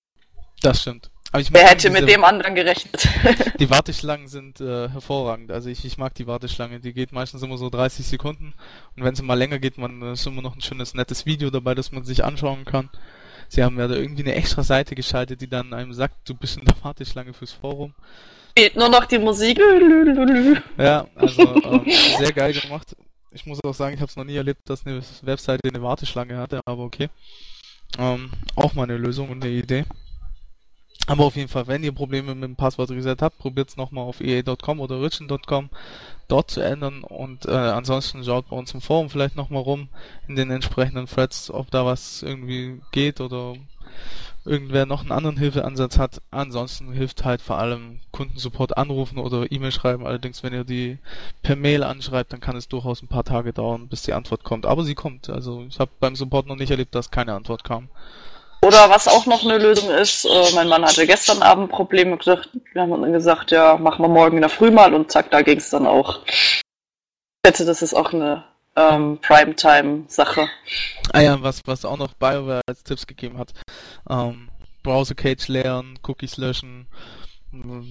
Das 0.62 0.82
stimmt. 0.82 1.10
Wer 1.32 1.66
hätte 1.66 1.90
mit 1.90 1.98
diese- 2.02 2.06
dem 2.06 2.24
anderen 2.24 2.54
gerechnet? 2.54 3.06
Die 3.60 3.68
Warteschlangen 3.68 4.28
sind 4.28 4.60
äh, 4.60 4.88
hervorragend. 4.88 5.50
Also 5.52 5.68
ich, 5.68 5.84
ich 5.84 5.98
mag 5.98 6.14
die 6.14 6.26
Warteschlange. 6.26 6.80
Die 6.80 6.92
geht 6.94 7.12
meistens 7.12 7.42
immer 7.42 7.58
so 7.58 7.68
30 7.68 8.06
Sekunden. 8.06 8.54
Und 8.96 9.04
wenn 9.04 9.14
sie 9.14 9.22
mal 9.22 9.34
länger 9.34 9.58
geht, 9.58 9.76
man 9.76 10.00
ist 10.12 10.26
immer 10.26 10.40
noch 10.42 10.54
ein 10.56 10.62
schönes, 10.62 10.94
nettes 10.94 11.26
Video 11.26 11.50
dabei, 11.50 11.74
das 11.74 11.92
man 11.92 12.04
sich 12.04 12.24
anschauen 12.24 12.64
kann. 12.64 12.88
Sie 13.50 13.62
haben 13.62 13.78
ja 13.78 13.88
da 13.88 13.94
irgendwie 13.94 14.22
eine 14.22 14.34
extra 14.34 14.62
Seite 14.62 14.94
geschaltet, 14.94 15.40
die 15.40 15.48
dann 15.48 15.72
einem 15.74 15.92
sagt, 15.92 16.28
du 16.28 16.34
bist 16.34 16.56
in 16.58 16.64
der 16.64 16.74
Warteschlange 16.82 17.32
fürs 17.34 17.52
Forum. 17.52 17.94
Fehlt 18.56 18.76
nur 18.76 18.88
noch 18.88 19.04
die 19.04 19.18
Musik. 19.18 19.58
Ja, 20.78 21.06
also 21.14 21.42
ähm, 21.42 21.84
sehr 22.18 22.32
geil 22.32 22.52
gemacht. 22.54 22.96
Ich 23.32 23.44
muss 23.46 23.62
auch 23.62 23.74
sagen, 23.74 23.94
ich 23.94 24.00
habe 24.00 24.08
es 24.10 24.16
noch 24.16 24.24
nie 24.24 24.36
erlebt, 24.36 24.68
dass 24.70 24.86
eine 24.86 25.02
Webseite 25.22 25.68
eine 25.68 25.82
Warteschlange 25.82 26.36
hatte, 26.38 26.60
aber 26.64 26.82
okay. 26.84 27.08
Ähm, 27.98 28.30
auch 28.56 28.74
mal 28.74 28.84
eine 28.84 28.96
Lösung 28.96 29.28
und 29.30 29.44
eine 29.44 29.52
Idee. 29.52 29.84
Aber 31.08 31.24
auf 31.24 31.36
jeden 31.36 31.48
Fall, 31.48 31.66
wenn 31.66 31.82
ihr 31.82 31.92
Probleme 31.92 32.34
mit 32.34 32.44
dem 32.44 32.56
Passwort-Reset 32.56 33.16
habt, 33.22 33.38
probiert 33.38 33.70
es 33.70 33.78
nochmal 33.78 34.04
auf 34.04 34.20
ea.com 34.20 34.78
oder 34.78 34.96
origin.com 34.96 35.70
dort 36.28 36.50
zu 36.50 36.60
ändern 36.60 37.02
und 37.02 37.46
äh, 37.46 37.52
ansonsten 37.52 38.22
schaut 38.22 38.50
bei 38.50 38.56
uns 38.56 38.74
im 38.74 38.82
Forum 38.82 39.08
vielleicht 39.08 39.34
nochmal 39.34 39.62
rum 39.62 39.88
in 40.28 40.36
den 40.36 40.50
entsprechenden 40.50 41.06
Threads, 41.06 41.50
ob 41.50 41.70
da 41.70 41.86
was 41.86 42.22
irgendwie 42.22 42.82
geht 42.92 43.22
oder 43.22 43.54
irgendwer 44.44 44.84
noch 44.84 45.00
einen 45.00 45.12
anderen 45.12 45.38
Hilfeansatz 45.38 45.98
hat. 45.98 46.20
Ansonsten 46.30 46.92
hilft 46.92 47.24
halt 47.24 47.40
vor 47.40 47.56
allem 47.56 48.00
Kundensupport 48.12 48.76
anrufen 48.76 49.18
oder 49.18 49.50
E-Mail 49.50 49.72
schreiben. 49.72 50.06
Allerdings, 50.06 50.42
wenn 50.42 50.52
ihr 50.52 50.64
die 50.64 50.98
per 51.42 51.56
Mail 51.56 51.82
anschreibt, 51.84 52.34
dann 52.34 52.40
kann 52.40 52.56
es 52.56 52.68
durchaus 52.68 53.02
ein 53.02 53.08
paar 53.08 53.24
Tage 53.24 53.54
dauern, 53.54 53.88
bis 53.88 54.02
die 54.02 54.12
Antwort 54.12 54.44
kommt. 54.44 54.66
Aber 54.66 54.84
sie 54.84 54.94
kommt. 54.94 55.30
Also 55.30 55.64
ich 55.68 55.78
habe 55.80 55.90
beim 56.00 56.16
Support 56.16 56.46
noch 56.46 56.56
nicht 56.56 56.70
erlebt, 56.70 56.94
dass 56.94 57.10
keine 57.10 57.34
Antwort 57.34 57.64
kam. 57.64 57.88
Oder 58.60 58.90
was 58.90 59.06
auch 59.06 59.26
noch 59.26 59.44
eine 59.44 59.58
Lösung 59.58 59.90
ist, 59.90 60.24
äh, 60.24 60.54
mein 60.54 60.68
Mann 60.68 60.84
hatte 60.84 61.06
gestern 61.06 61.42
Abend 61.42 61.70
Probleme 61.70 62.16
gesagt, 62.16 62.50
wir 62.72 62.82
haben 62.82 62.90
dann 62.90 63.12
gesagt, 63.12 63.52
ja, 63.52 63.76
machen 63.76 64.02
wir 64.02 64.08
morgen 64.08 64.36
in 64.36 64.42
der 64.42 64.50
Früh 64.50 64.70
mal 64.70 64.94
und 64.94 65.12
zack, 65.12 65.30
da 65.30 65.42
ging 65.42 65.58
es 65.58 65.70
dann 65.70 65.86
auch. 65.86 66.24
Ich 66.26 66.62
schätze, 67.46 67.64
das 67.64 67.82
ist 67.82 67.94
auch 67.94 68.12
eine 68.12 68.44
ähm, 68.74 69.18
Primetime-Sache. 69.20 70.48
Ah 71.12 71.20
ja, 71.20 71.40
was, 71.40 71.62
was 71.66 71.84
auch 71.84 71.96
noch 71.96 72.14
BioWare 72.14 72.62
als 72.66 72.82
Tipps 72.82 73.06
gegeben 73.06 73.38
hat. 73.38 73.52
Ähm, 74.10 74.48
Browser-Cage 74.82 75.48
leeren, 75.48 75.98
Cookies 76.02 76.36
löschen, 76.36 76.88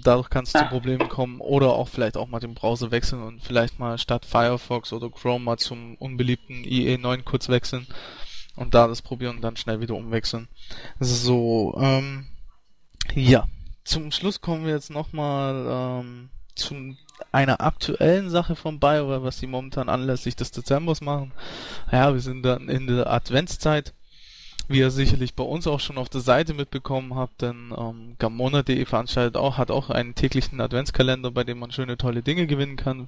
dadurch 0.04 0.30
kann 0.30 0.44
es 0.44 0.54
ja. 0.54 0.62
zu 0.62 0.66
Problemen 0.68 1.08
kommen 1.08 1.40
oder 1.40 1.70
auch 1.70 1.88
vielleicht 1.88 2.18
auch 2.18 2.28
mal 2.28 2.40
den 2.40 2.56
Browser 2.56 2.92
wechseln 2.92 3.24
und 3.24 3.42
vielleicht 3.42 3.80
mal 3.80 3.98
statt 3.98 4.26
Firefox 4.26 4.92
oder 4.92 5.10
Chrome 5.10 5.46
mal 5.46 5.58
zum 5.58 5.96
unbeliebten 5.96 6.64
IE9 6.64 7.24
kurz 7.24 7.50
wechseln 7.50 7.88
und 8.58 8.74
da 8.74 8.88
das 8.88 9.02
probieren 9.02 9.38
und 9.38 9.42
dann 9.42 9.56
schnell 9.56 9.80
wieder 9.80 9.96
umwechseln. 9.96 10.50
So, 11.00 11.78
ähm, 11.80 12.28
ja. 13.14 13.48
Zum 13.86 14.12
Schluss 14.12 14.42
kommen 14.42 14.66
wir 14.66 14.74
jetzt 14.74 14.90
nochmal 14.90 16.02
ähm, 16.02 16.30
zu 16.56 16.76
einer 17.32 17.62
aktuellen 17.62 18.30
Sache 18.30 18.56
von 18.56 18.80
BioWare, 18.80 19.24
was 19.24 19.40
sie 19.40 19.48
momentan 19.48 19.88
anlässlich 19.88 20.36
des 20.36 20.52
Dezembers 20.52 21.00
machen. 21.00 21.32
Ja, 21.92 22.14
wir 22.14 22.20
sind 22.20 22.44
dann 22.44 22.68
in 22.68 22.88
der 22.88 23.10
Adventszeit, 23.10 23.94
wie 24.68 24.80
ihr 24.80 24.92
sicherlich 24.92 25.34
bei 25.34 25.44
uns 25.44 25.66
auch 25.68 25.80
schon 25.80 25.98
auf 25.98 26.10
der 26.10 26.22
Seite 26.22 26.54
mitbekommen 26.54 27.16
habt, 27.16 27.42
denn 27.42 27.74
ähm, 27.78 28.16
Gamona.de 28.20 28.86
veranstaltet 28.86 29.38
auch, 29.38 29.58
hat 29.58 29.72
auch 29.72 29.90
einen 29.90 30.16
täglichen 30.16 30.60
Adventskalender, 30.60 31.32
bei 31.32 31.44
dem 31.44 31.60
man 31.60 31.72
schöne, 31.72 31.98
tolle 31.98 32.22
Dinge 32.22 32.48
gewinnen 32.48 32.76
kann. 32.76 33.08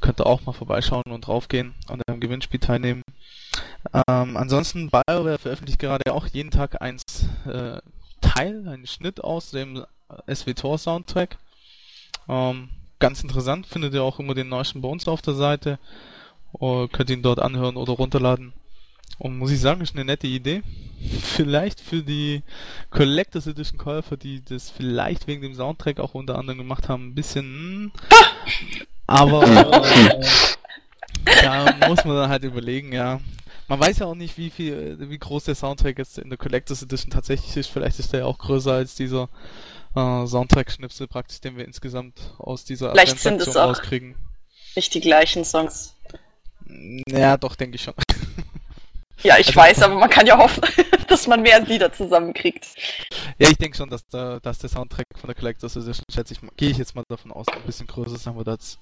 Könnt 0.00 0.20
ihr 0.20 0.26
auch 0.26 0.44
mal 0.44 0.52
vorbeischauen 0.52 1.04
und 1.10 1.26
draufgehen 1.26 1.74
und 1.88 2.02
am 2.08 2.20
Gewinnspiel 2.20 2.60
teilnehmen. 2.60 3.02
Ähm, 4.08 4.36
ansonsten, 4.36 4.90
BioWare 4.90 5.38
veröffentlicht 5.38 5.78
gerade 5.78 6.12
auch 6.12 6.26
jeden 6.26 6.50
Tag 6.50 6.82
ein 6.82 6.96
äh, 7.46 7.78
Teil, 8.20 8.68
einen 8.68 8.86
Schnitt 8.86 9.22
aus 9.22 9.50
dem 9.50 9.84
SWTOR 10.32 10.78
Soundtrack. 10.78 11.38
Ähm, 12.28 12.70
ganz 12.98 13.22
interessant, 13.22 13.66
findet 13.66 13.94
ihr 13.94 14.02
auch 14.02 14.18
immer 14.18 14.34
den 14.34 14.48
neuesten 14.48 14.82
bei 14.82 14.88
uns 14.88 15.06
auf 15.06 15.22
der 15.22 15.34
Seite. 15.34 15.78
Oder 16.52 16.88
könnt 16.88 17.10
ihn 17.10 17.22
dort 17.22 17.38
anhören 17.38 17.76
oder 17.76 17.92
runterladen. 17.92 18.52
Und 19.18 19.38
muss 19.38 19.50
ich 19.50 19.60
sagen, 19.60 19.80
ist 19.80 19.94
eine 19.94 20.04
nette 20.04 20.26
Idee. 20.26 20.62
Vielleicht 21.22 21.80
für 21.80 22.02
die 22.02 22.42
Collectors 22.90 23.46
Edition 23.46 23.78
Käufer, 23.78 24.16
die 24.16 24.44
das 24.44 24.70
vielleicht 24.70 25.26
wegen 25.26 25.42
dem 25.42 25.54
Soundtrack 25.54 26.00
auch 26.00 26.14
unter 26.14 26.38
anderem 26.38 26.58
gemacht 26.58 26.88
haben, 26.88 27.08
ein 27.08 27.14
bisschen. 27.14 27.44
Hm. 27.44 27.92
Aber 29.06 29.42
äh, 29.44 30.24
da 31.42 31.88
muss 31.88 32.04
man 32.04 32.16
dann 32.16 32.30
halt 32.30 32.44
überlegen, 32.44 32.92
ja. 32.92 33.20
Man 33.68 33.80
weiß 33.80 33.98
ja 33.98 34.06
auch 34.06 34.14
nicht, 34.14 34.38
wie 34.38 34.50
viel, 34.50 34.96
wie 34.98 35.18
groß 35.18 35.44
der 35.44 35.54
Soundtrack 35.54 35.98
jetzt 35.98 36.18
in 36.18 36.30
der 36.30 36.38
Collectors 36.38 36.82
Edition 36.82 37.10
tatsächlich 37.10 37.56
ist. 37.56 37.68
Vielleicht 37.68 37.98
ist 37.98 38.12
der 38.12 38.20
ja 38.20 38.26
auch 38.26 38.38
größer 38.38 38.72
als 38.72 38.94
dieser 38.94 39.28
äh, 39.94 40.26
Soundtrack-Schnipsel 40.26 41.06
praktisch, 41.06 41.40
den 41.40 41.56
wir 41.56 41.64
insgesamt 41.64 42.34
aus 42.38 42.64
dieser 42.64 42.92
Vielleicht 42.92 43.18
sind 43.18 43.40
es 43.40 43.56
auch 43.56 43.68
rauskriegen. 43.68 44.14
Nicht 44.74 44.94
die 44.94 45.00
gleichen 45.00 45.44
Songs. 45.44 45.94
Ja, 47.08 47.36
doch, 47.36 47.56
denke 47.56 47.76
ich 47.76 47.82
schon. 47.82 47.94
Ja, 49.22 49.36
ich 49.38 49.48
also, 49.48 49.60
weiß, 49.60 49.82
aber 49.82 49.96
man 49.96 50.10
kann 50.10 50.26
ja 50.26 50.38
hoffen, 50.38 50.62
dass 51.08 51.26
man 51.26 51.42
mehr 51.42 51.60
Lieder 51.60 51.92
zusammenkriegt. 51.92 52.66
Ja, 53.38 53.48
ich 53.48 53.56
denke 53.56 53.76
schon, 53.76 53.90
dass 53.90 54.06
der, 54.06 54.40
dass 54.40 54.58
der 54.58 54.70
Soundtrack 54.70 55.06
von 55.16 55.28
der 55.28 55.34
Collectors 55.34 55.76
Edition, 55.76 56.04
schätze 56.12 56.34
ich, 56.34 56.40
gehe 56.56 56.70
ich 56.70 56.78
jetzt 56.78 56.94
mal 56.94 57.04
davon 57.08 57.32
aus, 57.32 57.46
ein 57.48 57.62
bisschen 57.62 57.86
größer 57.86 58.14
ist, 58.14 58.28
aber 58.28 58.44
das, 58.44 58.78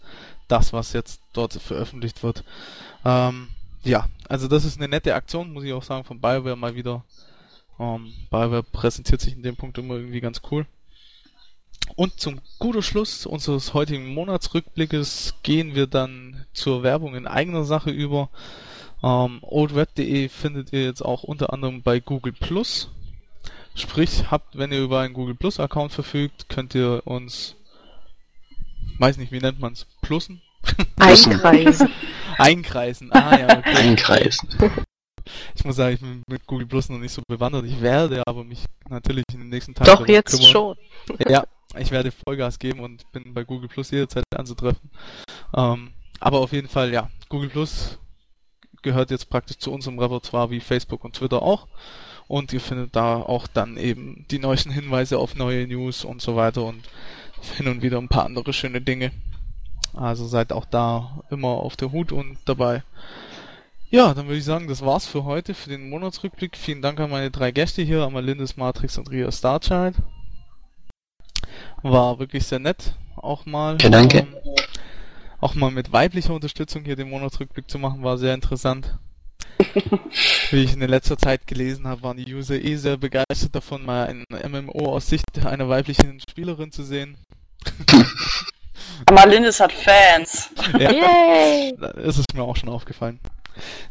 das, 0.48 0.72
was 0.72 0.92
jetzt 0.92 1.20
dort 1.32 1.54
veröffentlicht 1.54 2.22
wird. 2.22 2.44
Ähm, 3.04 3.48
ja, 3.82 4.08
also 4.28 4.48
das 4.48 4.64
ist 4.64 4.78
eine 4.78 4.88
nette 4.88 5.14
Aktion, 5.14 5.52
muss 5.52 5.64
ich 5.64 5.72
auch 5.72 5.82
sagen, 5.82 6.04
von 6.04 6.20
BioWare 6.20 6.56
mal 6.56 6.74
wieder. 6.74 7.04
Ähm, 7.78 8.12
BioWare 8.30 8.62
präsentiert 8.62 9.20
sich 9.20 9.34
in 9.34 9.42
dem 9.42 9.56
Punkt 9.56 9.78
immer 9.78 9.94
irgendwie 9.94 10.20
ganz 10.20 10.42
cool. 10.50 10.66
Und 11.94 12.20
zum 12.20 12.40
guten 12.58 12.82
Schluss 12.82 13.26
unseres 13.26 13.72
heutigen 13.72 14.12
Monatsrückblickes 14.12 15.34
gehen 15.42 15.74
wir 15.74 15.86
dann 15.86 16.44
zur 16.52 16.82
Werbung 16.82 17.14
in 17.14 17.26
eigener 17.26 17.64
Sache 17.64 17.90
über. 17.90 18.28
Ähm, 19.02 19.38
oldweb.de 19.42 20.28
findet 20.28 20.72
ihr 20.72 20.84
jetzt 20.84 21.02
auch 21.02 21.22
unter 21.22 21.52
anderem 21.52 21.82
bei 21.82 22.00
Google 22.00 22.32
Plus. 22.32 22.90
Sprich, 23.74 24.30
habt, 24.30 24.56
wenn 24.56 24.72
ihr 24.72 24.82
über 24.82 25.00
einen 25.00 25.12
Google 25.12 25.34
Plus 25.34 25.60
Account 25.60 25.92
verfügt, 25.92 26.48
könnt 26.48 26.74
ihr 26.74 27.02
uns, 27.04 27.56
weiß 28.98 29.18
nicht, 29.18 29.32
wie 29.32 29.40
nennt 29.40 29.60
man's, 29.60 29.86
plussen? 30.00 30.40
Einkreisen. 30.98 31.90
Einkreisen, 32.38 33.12
ah 33.12 33.38
ja. 33.38 33.58
Okay. 33.58 33.76
Einkreisen. 33.76 34.48
Ich 35.54 35.64
muss 35.64 35.76
sagen, 35.76 35.94
ich 35.94 36.00
bin 36.00 36.22
mit 36.28 36.46
Google 36.46 36.66
Plus 36.66 36.88
noch 36.88 36.98
nicht 36.98 37.12
so 37.12 37.22
bewandert. 37.26 37.64
Ich 37.66 37.80
werde 37.80 38.22
aber 38.26 38.44
mich 38.44 38.64
natürlich 38.88 39.24
in 39.32 39.40
den 39.40 39.48
nächsten 39.48 39.74
Tagen 39.74 39.90
Doch, 39.90 40.06
jetzt 40.08 40.32
kümmern. 40.32 40.50
schon. 40.50 40.76
Ja, 41.28 41.44
ich 41.76 41.90
werde 41.90 42.12
Vollgas 42.12 42.58
geben 42.58 42.80
und 42.80 43.10
bin 43.12 43.34
bei 43.34 43.44
Google 43.44 43.68
Plus 43.68 43.90
jederzeit 43.90 44.24
anzutreffen. 44.34 44.90
Ähm, 45.54 45.92
aber 46.20 46.38
auf 46.38 46.52
jeden 46.52 46.68
Fall, 46.68 46.92
ja, 46.92 47.10
Google 47.28 47.48
Plus 47.50 47.98
gehört 48.86 49.10
jetzt 49.10 49.28
praktisch 49.28 49.58
zu 49.58 49.72
unserem 49.72 49.98
Repertoire 49.98 50.50
wie 50.50 50.60
Facebook 50.60 51.04
und 51.04 51.16
Twitter 51.16 51.42
auch. 51.42 51.66
Und 52.28 52.52
ihr 52.52 52.60
findet 52.60 52.94
da 52.94 53.16
auch 53.16 53.48
dann 53.48 53.76
eben 53.76 54.24
die 54.30 54.38
neuesten 54.38 54.70
Hinweise 54.70 55.18
auf 55.18 55.34
neue 55.34 55.66
News 55.66 56.04
und 56.04 56.22
so 56.22 56.36
weiter 56.36 56.62
und 56.62 56.82
hin 57.56 57.66
und 57.66 57.82
wieder 57.82 57.98
ein 57.98 58.08
paar 58.08 58.24
andere 58.24 58.52
schöne 58.52 58.80
Dinge. 58.80 59.10
Also 59.92 60.26
seid 60.26 60.52
auch 60.52 60.64
da 60.64 61.22
immer 61.30 61.48
auf 61.48 61.76
der 61.76 61.90
Hut 61.90 62.12
und 62.12 62.38
dabei. 62.44 62.84
Ja, 63.90 64.14
dann 64.14 64.26
würde 64.26 64.38
ich 64.38 64.44
sagen, 64.44 64.68
das 64.68 64.84
war's 64.84 65.06
für 65.06 65.24
heute, 65.24 65.52
für 65.54 65.70
den 65.70 65.88
Monatsrückblick. 65.88 66.56
Vielen 66.56 66.82
Dank 66.82 67.00
an 67.00 67.10
meine 67.10 67.30
drei 67.30 67.50
Gäste 67.50 67.82
hier, 67.82 68.02
Amalindis, 68.02 68.56
Matrix 68.56 68.98
und 68.98 69.10
Ria 69.10 69.32
Starchild. 69.32 69.96
War 71.82 72.18
wirklich 72.20 72.46
sehr 72.46 72.60
nett, 72.60 72.94
auch 73.16 73.46
mal. 73.46 73.78
Ja, 73.80 73.90
danke. 73.90 74.18
Ähm, 74.18 74.55
auch 75.40 75.54
mal 75.54 75.70
mit 75.70 75.92
weiblicher 75.92 76.34
Unterstützung 76.34 76.84
hier 76.84 76.96
den 76.96 77.10
Monatsrückblick 77.10 77.70
zu 77.70 77.78
machen, 77.78 78.02
war 78.02 78.18
sehr 78.18 78.34
interessant. 78.34 78.96
Wie 80.50 80.62
ich 80.62 80.74
in 80.74 80.80
letzter 80.80 81.16
Zeit 81.16 81.46
gelesen 81.46 81.86
habe, 81.86 82.02
waren 82.02 82.16
die 82.16 82.34
User 82.34 82.56
eh 82.56 82.76
sehr 82.76 82.96
begeistert 82.96 83.54
davon, 83.54 83.84
mal 83.84 84.06
ein 84.06 84.24
MMO 84.50 84.94
aus 84.94 85.08
Sicht 85.08 85.24
einer 85.44 85.68
weiblichen 85.68 86.20
Spielerin 86.28 86.72
zu 86.72 86.82
sehen. 86.82 87.16
Amalindis 89.06 89.60
hat 89.60 89.72
Fans. 89.72 90.50
Ja, 90.78 90.90
Yay. 90.92 91.74
das 91.78 92.18
ist 92.18 92.34
mir 92.34 92.42
auch 92.42 92.56
schon 92.56 92.68
aufgefallen. 92.68 93.18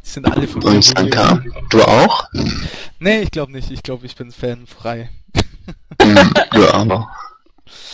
Die 0.03 0.10
sind 0.10 0.31
alle 0.31 0.47
von 0.47 0.63
Und 0.63 0.84
Sanka, 0.84 1.43
du 1.69 1.81
auch? 1.81 2.27
Nee, 2.99 3.21
ich 3.21 3.31
glaube 3.31 3.51
nicht. 3.51 3.71
Ich 3.71 3.81
glaube, 3.81 4.05
ich 4.05 4.15
bin 4.15 4.31
fanfrei. 4.31 5.10
Ja, 6.53 6.73
aber. 6.73 7.10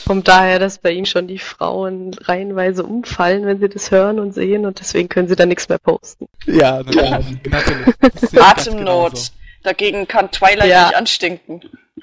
Kommt 0.05 0.27
daher, 0.27 0.59
dass 0.59 0.79
bei 0.79 0.91
ihnen 0.91 1.05
schon 1.05 1.27
die 1.27 1.39
Frauen 1.39 2.13
reihenweise 2.13 2.83
umfallen, 2.83 3.45
wenn 3.45 3.59
sie 3.59 3.69
das 3.69 3.91
hören 3.91 4.19
und 4.19 4.33
sehen 4.33 4.65
und 4.65 4.79
deswegen 4.79 5.09
können 5.09 5.27
sie 5.27 5.35
da 5.35 5.45
nichts 5.45 5.69
mehr 5.69 5.79
posten. 5.79 6.27
Ja, 6.45 6.83
natürlich. 6.83 7.49
natürlich. 7.49 8.41
Atemnot. 8.41 9.31
Dagegen 9.63 10.07
kann 10.07 10.31
Twilight 10.31 10.69
ja. 10.69 10.87
nicht 10.87 10.97
anstinken. 10.97 11.61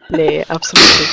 Nee, 0.09 0.45
absolut 0.49 0.87
nicht. 0.87 1.11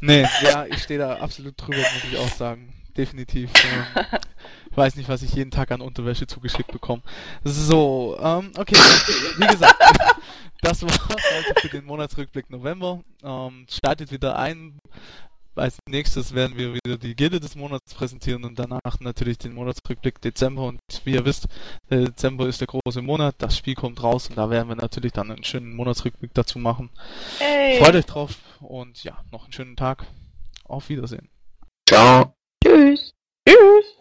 nee, 0.00 0.26
ja, 0.42 0.66
ich 0.66 0.82
stehe 0.82 1.00
da 1.00 1.16
absolut 1.16 1.54
drüber, 1.56 1.78
muss 1.78 2.12
ich 2.12 2.18
auch 2.18 2.28
sagen. 2.36 2.72
Definitiv. 2.96 3.50
Ich 3.54 3.64
weiß 4.76 4.96
nicht, 4.96 5.08
was 5.08 5.22
ich 5.22 5.34
jeden 5.34 5.50
Tag 5.50 5.70
an 5.70 5.80
Unterwäsche 5.80 6.26
zugeschickt 6.26 6.72
bekomme. 6.72 7.02
So, 7.44 8.18
ähm, 8.20 8.52
okay, 8.56 8.76
wie 8.76 9.46
gesagt, 9.46 9.76
das 10.62 10.82
war's 10.82 11.00
also 11.10 11.54
für 11.60 11.68
den 11.68 11.84
Monatsrückblick 11.84 12.50
November. 12.50 13.02
Ähm, 13.22 13.66
startet 13.68 14.12
wieder 14.12 14.38
ein. 14.38 14.78
Als 15.56 15.78
nächstes 15.88 16.34
werden 16.34 16.56
wir 16.56 16.74
wieder 16.74 16.96
die 16.96 17.16
Gilde 17.16 17.40
des 17.40 17.56
Monats 17.56 17.92
präsentieren 17.92 18.44
und 18.44 18.58
danach 18.58 19.00
natürlich 19.00 19.36
den 19.36 19.52
Monatsrückblick 19.52 20.20
Dezember. 20.20 20.62
Und 20.62 20.80
wie 21.04 21.14
ihr 21.14 21.24
wisst, 21.24 21.48
der 21.90 22.04
Dezember 22.04 22.46
ist 22.46 22.60
der 22.60 22.68
große 22.68 23.02
Monat. 23.02 23.34
Das 23.38 23.58
Spiel 23.58 23.74
kommt 23.74 24.02
raus 24.02 24.28
und 24.28 24.36
da 24.36 24.48
werden 24.48 24.68
wir 24.68 24.76
natürlich 24.76 25.12
dann 25.12 25.30
einen 25.30 25.44
schönen 25.44 25.74
Monatsrückblick 25.74 26.32
dazu 26.34 26.58
machen. 26.58 26.90
Hey. 27.38 27.82
Freut 27.82 27.96
euch 27.96 28.06
drauf 28.06 28.38
und 28.60 29.02
ja, 29.02 29.22
noch 29.32 29.44
einen 29.44 29.52
schönen 29.52 29.76
Tag. 29.76 30.06
Auf 30.64 30.88
Wiedersehen. 30.88 31.28
Ciao. 31.88 32.32
Tschüss. 32.64 33.10
Tschüss. 33.46 33.99